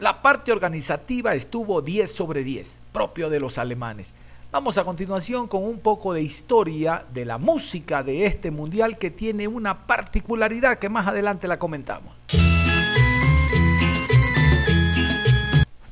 La 0.00 0.20
parte 0.20 0.50
organizativa 0.50 1.34
estuvo 1.34 1.80
10 1.80 2.12
sobre 2.12 2.42
10, 2.42 2.80
propio 2.92 3.30
de 3.30 3.38
los 3.38 3.56
alemanes. 3.56 4.08
Vamos 4.50 4.76
a 4.78 4.84
continuación 4.84 5.46
con 5.46 5.62
un 5.62 5.78
poco 5.78 6.12
de 6.12 6.22
historia 6.22 7.04
de 7.14 7.24
la 7.24 7.38
música 7.38 8.02
de 8.02 8.26
este 8.26 8.50
mundial 8.50 8.98
que 8.98 9.12
tiene 9.12 9.46
una 9.46 9.86
particularidad 9.86 10.80
que 10.80 10.88
más 10.88 11.06
adelante 11.06 11.46
la 11.46 11.58
comentamos. 11.60 12.12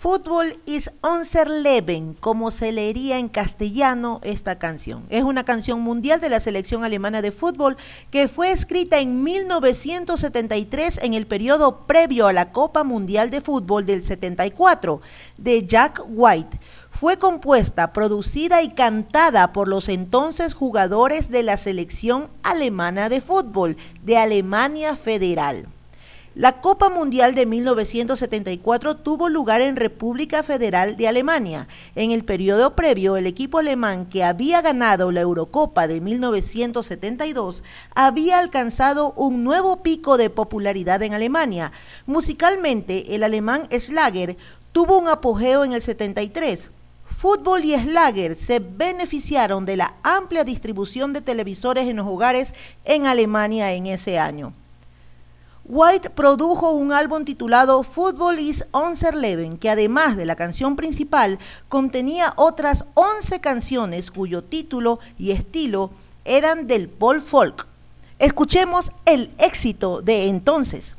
Fútbol 0.02 0.58
is 0.66 0.90
unser 1.00 1.48
Leben, 1.48 2.14
como 2.14 2.50
se 2.50 2.72
leería 2.72 3.20
en 3.20 3.28
castellano 3.28 4.18
esta 4.24 4.58
canción. 4.58 5.04
Es 5.10 5.22
una 5.22 5.44
canción 5.44 5.80
mundial 5.80 6.20
de 6.20 6.28
la 6.28 6.40
selección 6.40 6.82
alemana 6.82 7.22
de 7.22 7.30
fútbol 7.30 7.76
que 8.10 8.26
fue 8.26 8.50
escrita 8.50 8.98
en 8.98 9.22
1973 9.22 10.98
en 11.04 11.14
el 11.14 11.28
periodo 11.28 11.86
previo 11.86 12.26
a 12.26 12.32
la 12.32 12.50
Copa 12.50 12.82
Mundial 12.82 13.30
de 13.30 13.42
Fútbol 13.42 13.86
del 13.86 14.02
74 14.02 15.00
de 15.38 15.68
Jack 15.68 16.02
White. 16.08 16.58
Fue 16.90 17.16
compuesta, 17.16 17.92
producida 17.92 18.60
y 18.60 18.70
cantada 18.70 19.52
por 19.52 19.68
los 19.68 19.88
entonces 19.88 20.52
jugadores 20.52 21.30
de 21.30 21.44
la 21.44 21.56
selección 21.56 22.28
alemana 22.42 23.08
de 23.08 23.20
fútbol 23.20 23.76
de 24.02 24.18
Alemania 24.18 24.96
Federal. 24.96 25.68
La 26.34 26.62
Copa 26.62 26.88
Mundial 26.88 27.34
de 27.34 27.44
1974 27.44 28.96
tuvo 28.96 29.28
lugar 29.28 29.60
en 29.60 29.76
República 29.76 30.42
Federal 30.42 30.96
de 30.96 31.06
Alemania. 31.06 31.68
En 31.94 32.10
el 32.10 32.24
periodo 32.24 32.74
previo, 32.74 33.18
el 33.18 33.26
equipo 33.26 33.58
alemán 33.58 34.06
que 34.06 34.24
había 34.24 34.62
ganado 34.62 35.12
la 35.12 35.20
Eurocopa 35.20 35.86
de 35.86 36.00
1972 36.00 37.62
había 37.94 38.38
alcanzado 38.38 39.12
un 39.12 39.44
nuevo 39.44 39.82
pico 39.82 40.16
de 40.16 40.30
popularidad 40.30 41.02
en 41.02 41.12
Alemania. 41.12 41.70
Musicalmente, 42.06 43.14
el 43.14 43.24
alemán 43.24 43.64
Schlager 43.70 44.38
tuvo 44.72 44.98
un 44.98 45.08
apogeo 45.08 45.66
en 45.66 45.74
el 45.74 45.82
73. 45.82 46.70
Fútbol 47.04 47.62
y 47.62 47.76
Schlager 47.76 48.36
se 48.36 48.58
beneficiaron 48.58 49.66
de 49.66 49.76
la 49.76 49.96
amplia 50.02 50.44
distribución 50.44 51.12
de 51.12 51.20
televisores 51.20 51.86
en 51.88 51.96
los 51.96 52.06
hogares 52.06 52.54
en 52.86 53.06
Alemania 53.06 53.74
en 53.74 53.84
ese 53.84 54.18
año. 54.18 54.54
White 55.74 56.10
produjo 56.10 56.72
un 56.72 56.92
álbum 56.92 57.24
titulado 57.24 57.82
Football 57.82 58.38
is 58.40 58.66
Unser 58.74 59.14
Leben, 59.14 59.56
que 59.56 59.70
además 59.70 60.18
de 60.18 60.26
la 60.26 60.36
canción 60.36 60.76
principal 60.76 61.38
contenía 61.70 62.34
otras 62.36 62.84
11 62.92 63.40
canciones 63.40 64.10
cuyo 64.10 64.44
título 64.44 64.98
y 65.16 65.30
estilo 65.30 65.90
eran 66.26 66.66
del 66.66 66.90
Paul 66.90 67.22
Folk. 67.22 67.66
Escuchemos 68.18 68.92
el 69.06 69.30
éxito 69.38 70.02
de 70.02 70.28
entonces. 70.28 70.98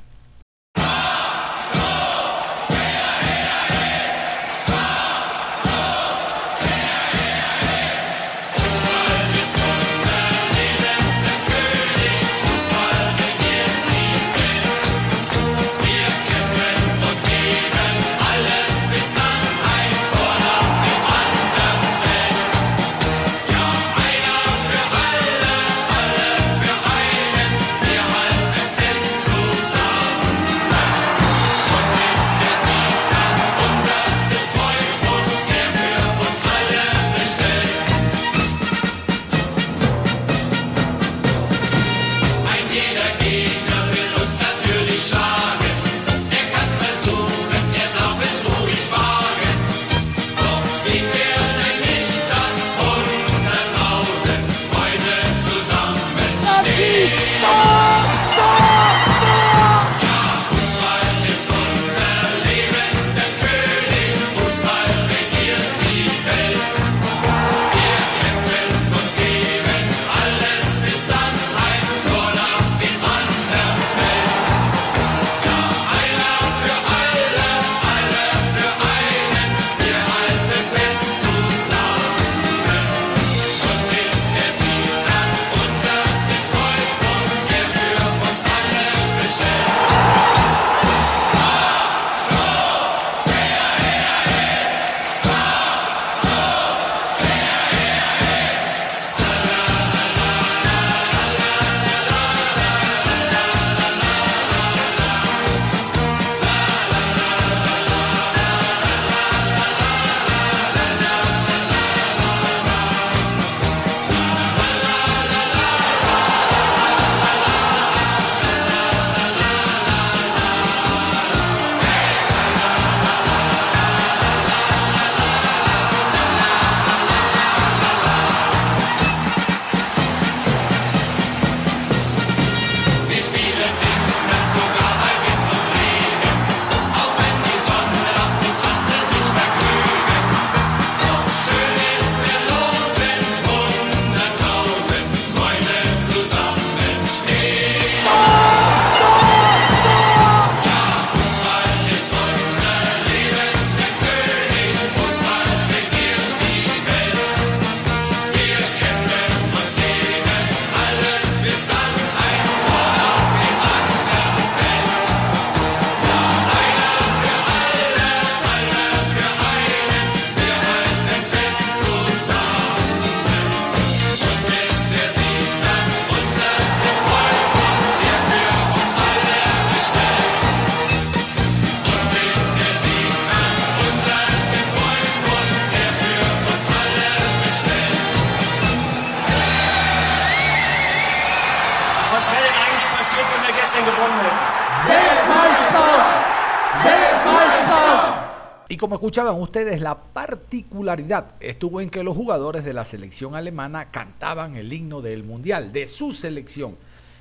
Escuchaban 199.03 199.41
ustedes, 199.41 199.81
la 199.81 199.97
particularidad 199.97 201.31
estuvo 201.41 201.81
en 201.81 201.89
que 201.89 202.05
los 202.05 202.15
jugadores 202.15 202.63
de 202.63 202.71
la 202.71 202.85
selección 202.85 203.35
alemana 203.35 203.91
cantaban 203.91 204.55
el 204.55 204.71
himno 204.71 205.01
del 205.01 205.25
Mundial, 205.25 205.73
de 205.73 205.87
su 205.87 206.13
selección. 206.13 206.77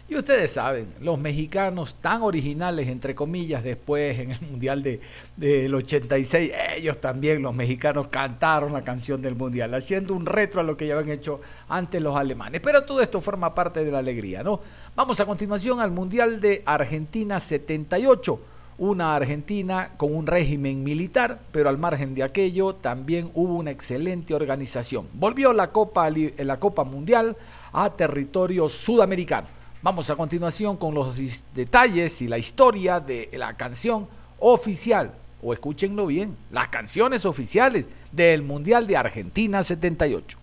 Y 0.08 0.14
ustedes 0.14 0.52
saben, 0.52 0.94
los 1.00 1.18
mexicanos 1.18 1.96
tan 1.96 2.22
originales, 2.22 2.86
entre 2.86 3.16
comillas, 3.16 3.64
después 3.64 4.16
en 4.16 4.30
el 4.30 4.40
Mundial 4.52 4.84
de, 4.84 5.00
del 5.36 5.74
86, 5.74 6.52
ellos 6.76 6.98
también, 6.98 7.42
los 7.42 7.52
mexicanos, 7.52 8.06
cantaron 8.06 8.72
la 8.72 8.82
canción 8.82 9.20
del 9.20 9.34
Mundial, 9.34 9.74
haciendo 9.74 10.14
un 10.14 10.24
retro 10.24 10.60
a 10.60 10.64
lo 10.64 10.76
que 10.76 10.86
ya 10.86 10.94
habían 10.94 11.18
hecho 11.18 11.40
antes 11.68 12.00
los 12.00 12.16
alemanes. 12.16 12.60
Pero 12.62 12.84
todo 12.84 13.00
esto 13.00 13.20
forma 13.20 13.56
parte 13.56 13.84
de 13.84 13.90
la 13.90 13.98
alegría, 13.98 14.44
¿no? 14.44 14.60
Vamos 14.94 15.18
a 15.18 15.26
continuación 15.26 15.80
al 15.80 15.90
Mundial 15.90 16.40
de 16.40 16.62
Argentina 16.64 17.40
78 17.40 18.51
una 18.82 19.14
Argentina 19.14 19.90
con 19.96 20.12
un 20.12 20.26
régimen 20.26 20.82
militar, 20.82 21.38
pero 21.52 21.68
al 21.68 21.78
margen 21.78 22.16
de 22.16 22.24
aquello 22.24 22.74
también 22.74 23.30
hubo 23.32 23.54
una 23.54 23.70
excelente 23.70 24.34
organización. 24.34 25.06
Volvió 25.12 25.52
la 25.52 25.68
Copa, 25.70 26.10
Li- 26.10 26.34
la 26.38 26.58
Copa 26.58 26.82
Mundial 26.82 27.36
a 27.72 27.90
territorio 27.90 28.68
sudamericano. 28.68 29.46
Vamos 29.82 30.10
a 30.10 30.16
continuación 30.16 30.76
con 30.76 30.94
los 30.94 31.14
detalles 31.54 32.20
y 32.22 32.26
la 32.26 32.38
historia 32.38 32.98
de 32.98 33.30
la 33.34 33.54
canción 33.56 34.08
oficial, 34.40 35.12
o 35.40 35.52
escúchenlo 35.52 36.06
bien, 36.06 36.36
las 36.50 36.66
canciones 36.66 37.24
oficiales 37.24 37.84
del 38.10 38.42
Mundial 38.42 38.88
de 38.88 38.96
Argentina 38.96 39.62
78. 39.62 40.38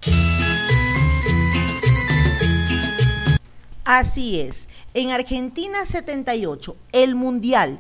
Así 3.84 4.40
es. 4.40 4.68
En 4.94 5.12
Argentina 5.12 5.86
78, 5.86 6.76
el 6.94 7.16
Mundial 7.16 7.80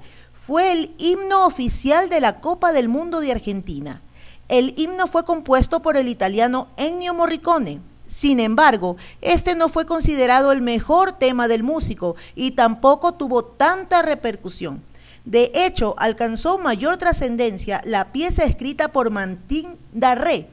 fue 0.49 0.71
el 0.71 0.95
himno 0.97 1.45
oficial 1.45 2.09
de 2.09 2.19
la 2.19 2.39
Copa 2.41 2.71
del 2.71 2.89
Mundo 2.89 3.19
de 3.19 3.31
Argentina. 3.31 4.01
El 4.47 4.73
himno 4.79 5.05
fue 5.05 5.23
compuesto 5.23 5.83
por 5.83 5.95
el 5.95 6.07
italiano 6.07 6.69
Ennio 6.75 7.13
Morricone. 7.13 7.81
Sin 8.07 8.39
embargo, 8.39 8.97
este 9.21 9.53
no 9.53 9.69
fue 9.69 9.85
considerado 9.85 10.51
el 10.51 10.61
mejor 10.61 11.11
tema 11.11 11.47
del 11.47 11.61
músico 11.61 12.15
y 12.33 12.53
tampoco 12.53 13.13
tuvo 13.13 13.45
tanta 13.45 14.01
repercusión. 14.01 14.81
De 15.23 15.51
hecho, 15.53 15.93
alcanzó 15.99 16.57
mayor 16.57 16.97
trascendencia 16.97 17.83
la 17.85 18.11
pieza 18.11 18.43
escrita 18.43 18.87
por 18.87 19.11
Martín 19.11 19.77
Darré, 19.93 20.47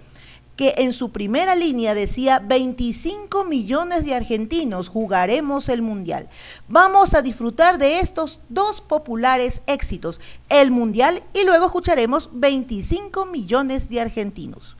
que 0.56 0.74
en 0.78 0.92
su 0.92 1.10
primera 1.10 1.54
línea 1.54 1.94
decía 1.94 2.38
25 2.40 3.44
millones 3.44 4.04
de 4.04 4.14
argentinos 4.14 4.88
jugaremos 4.88 5.68
el 5.68 5.82
Mundial. 5.82 6.28
Vamos 6.68 7.14
a 7.14 7.22
disfrutar 7.22 7.78
de 7.78 8.00
estos 8.00 8.40
dos 8.48 8.80
populares 8.80 9.62
éxitos, 9.66 10.20
el 10.48 10.70
Mundial 10.70 11.22
y 11.34 11.44
luego 11.44 11.66
escucharemos 11.66 12.30
25 12.32 13.26
millones 13.26 13.88
de 13.88 14.00
argentinos. 14.00 14.76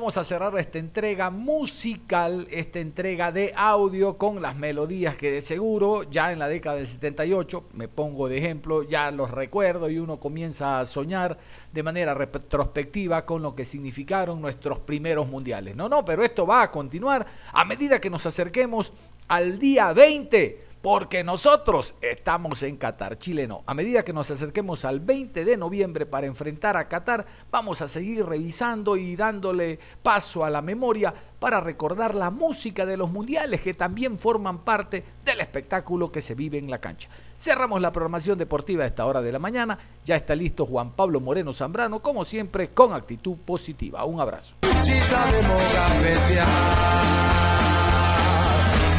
Vamos 0.00 0.16
a 0.16 0.24
cerrar 0.24 0.56
esta 0.56 0.78
entrega 0.78 1.28
musical, 1.28 2.48
esta 2.50 2.78
entrega 2.78 3.32
de 3.32 3.52
audio 3.54 4.16
con 4.16 4.40
las 4.40 4.56
melodías 4.56 5.14
que 5.14 5.30
de 5.30 5.42
seguro 5.42 6.04
ya 6.04 6.32
en 6.32 6.38
la 6.38 6.48
década 6.48 6.76
del 6.76 6.86
78, 6.86 7.64
me 7.74 7.86
pongo 7.86 8.26
de 8.26 8.38
ejemplo, 8.38 8.82
ya 8.82 9.10
los 9.10 9.30
recuerdo 9.30 9.90
y 9.90 9.98
uno 9.98 10.18
comienza 10.18 10.80
a 10.80 10.86
soñar 10.86 11.36
de 11.70 11.82
manera 11.82 12.14
retrospectiva 12.14 13.26
con 13.26 13.42
lo 13.42 13.54
que 13.54 13.66
significaron 13.66 14.40
nuestros 14.40 14.78
primeros 14.78 15.28
mundiales. 15.28 15.76
No, 15.76 15.86
no, 15.86 16.02
pero 16.02 16.24
esto 16.24 16.46
va 16.46 16.62
a 16.62 16.70
continuar 16.70 17.26
a 17.52 17.66
medida 17.66 18.00
que 18.00 18.08
nos 18.08 18.24
acerquemos 18.24 18.94
al 19.28 19.58
día 19.58 19.92
20 19.92 20.69
porque 20.82 21.22
nosotros 21.22 21.94
estamos 22.00 22.62
en 22.62 22.76
Qatar, 22.76 23.18
Chile 23.18 23.46
no. 23.46 23.62
A 23.66 23.74
medida 23.74 24.02
que 24.02 24.12
nos 24.12 24.30
acerquemos 24.30 24.84
al 24.84 25.00
20 25.00 25.44
de 25.44 25.56
noviembre 25.56 26.06
para 26.06 26.26
enfrentar 26.26 26.76
a 26.76 26.88
Qatar, 26.88 27.26
vamos 27.50 27.82
a 27.82 27.88
seguir 27.88 28.24
revisando 28.24 28.96
y 28.96 29.14
dándole 29.14 29.78
paso 30.02 30.44
a 30.44 30.50
la 30.50 30.62
memoria 30.62 31.12
para 31.38 31.60
recordar 31.60 32.14
la 32.14 32.30
música 32.30 32.86
de 32.86 32.96
los 32.96 33.10
mundiales 33.10 33.60
que 33.62 33.74
también 33.74 34.18
forman 34.18 34.58
parte 34.58 35.04
del 35.24 35.40
espectáculo 35.40 36.10
que 36.10 36.20
se 36.20 36.34
vive 36.34 36.58
en 36.58 36.70
la 36.70 36.78
cancha. 36.78 37.08
Cerramos 37.38 37.80
la 37.80 37.92
programación 37.92 38.38
deportiva 38.38 38.84
a 38.84 38.86
esta 38.86 39.06
hora 39.06 39.22
de 39.22 39.32
la 39.32 39.38
mañana. 39.38 39.78
Ya 40.04 40.16
está 40.16 40.34
listo 40.34 40.66
Juan 40.66 40.92
Pablo 40.92 41.20
Moreno 41.20 41.52
Zambrano, 41.52 42.00
como 42.00 42.24
siempre, 42.24 42.70
con 42.70 42.92
actitud 42.92 43.36
positiva. 43.38 44.04
Un 44.04 44.20
abrazo. 44.20 44.56